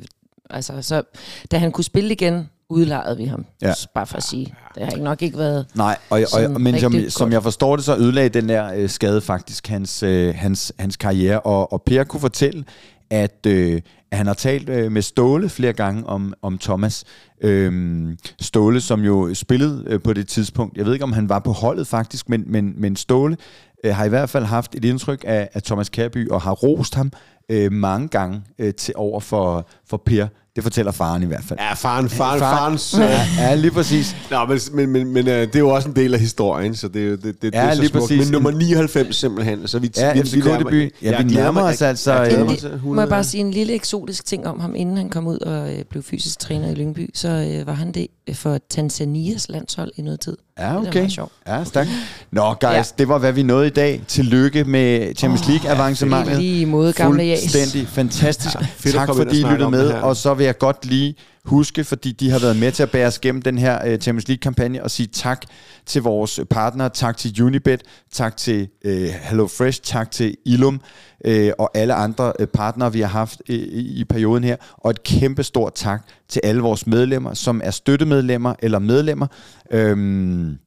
[0.49, 1.04] altså, så
[1.51, 3.45] da han kunne spille igen, udlejede vi ham.
[3.62, 3.74] Ja.
[3.93, 4.54] Bare for at sige.
[4.76, 5.66] Det har ikke nok ikke været...
[5.76, 8.89] Nej, og, og, sådan men som, som jeg forstår det, så ødelagde den der øh,
[8.89, 11.39] skade faktisk hans, øh, hans, hans karriere.
[11.39, 12.66] Og, og Per kunne fortælle,
[13.14, 17.03] at, øh, at han har talt øh, med Ståle flere gange om, om Thomas.
[17.41, 20.78] Øhm, Ståle, som jo spillede øh, på det tidspunkt.
[20.78, 23.38] Jeg ved ikke, om han var på holdet faktisk, men, men, men Ståle
[23.84, 26.95] øh, har i hvert fald haft et indtryk af, af Thomas Kærby og har rost
[26.95, 27.11] ham
[27.49, 30.27] øh, mange gange øh, til over for, for Per.
[30.55, 31.59] Det fortæller faren i hvert fald.
[31.59, 32.95] Ja, faren, faren, Far- farens...
[32.99, 34.15] Ja, ja, lige præcis.
[34.31, 36.87] Nå, men, men, men, men øh, det er jo også en del af historien, så
[36.87, 38.03] det, er jo- det, det, det Ja, er så lige smukt.
[38.03, 38.19] præcis.
[38.25, 40.73] Men nummer 99 simpelthen, så vi, Ja, vi, vi FCK-debut.
[40.73, 43.01] Ja, jeg vi nærmer mig- os altså, Jeg, jeg øh, til Må 100.
[43.01, 45.83] jeg bare sige en lille eksotisk ting om ham, inden han kom ud og øh,
[45.89, 50.19] blev fysisk træner i Lyngby, så øh, var han det for Tanzanias landshold i noget
[50.19, 50.37] tid.
[50.59, 50.99] Ja, Det okay.
[50.99, 51.31] meget sjovt.
[51.47, 51.89] Ja, stærkt.
[52.31, 52.71] Nå, guys, ja.
[52.75, 52.83] Ja.
[52.97, 54.01] det var, hvad vi nåede i dag.
[54.07, 56.31] Tillykke med Champions League-avancementet.
[56.33, 57.37] I lige måde, gamle.
[57.41, 58.55] Fuldstændig fantastisk.
[58.55, 59.91] Ja, fedt tak fordi I lyttede om med.
[59.93, 60.01] her.
[60.01, 61.15] Og så vil jeg godt lige
[61.45, 64.27] huske, fordi de har været med til at bære os gennem den her uh, Champions
[64.27, 65.45] League-kampagne, og sige tak
[65.86, 67.81] til vores partnere, tak til Unibet,
[68.11, 70.81] tak til uh, HelloFresh, tak til Ilum
[71.27, 74.55] uh, og alle andre uh, partnere, vi har haft uh, i, i perioden her.
[74.77, 79.27] Og et kæmpe stort tak til alle vores medlemmer, som er støttemedlemmer eller medlemmer.
[79.71, 80.57] Øhm,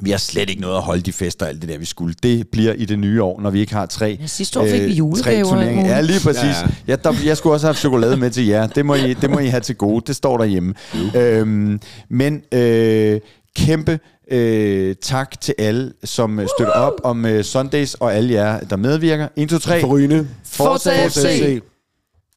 [0.00, 2.14] vi har slet ikke noget at holde de fester og alt det der, vi skulle.
[2.22, 4.82] Det bliver i det nye år, når vi ikke har tre, Ja, sidste år fik
[4.82, 5.62] vi tre julegaver.
[5.62, 6.42] Ja, lige præcis.
[6.44, 8.66] Ja, Ja, der, jeg skulle også have haft chokolade med til jer.
[8.66, 10.04] Det må I, det må I have til gode.
[10.06, 10.74] Det står derhjemme.
[11.16, 11.80] Øhm,
[12.10, 13.20] men øh,
[13.56, 13.98] kæmpe
[14.30, 18.76] øh, tak til alle, som øh, støtter op om øh, Sundays, og alle jer, der
[18.76, 19.28] medvirker.
[19.36, 19.80] 1, 2, 3.
[19.80, 20.28] Forrygende.
[20.44, 21.60] Forza FC!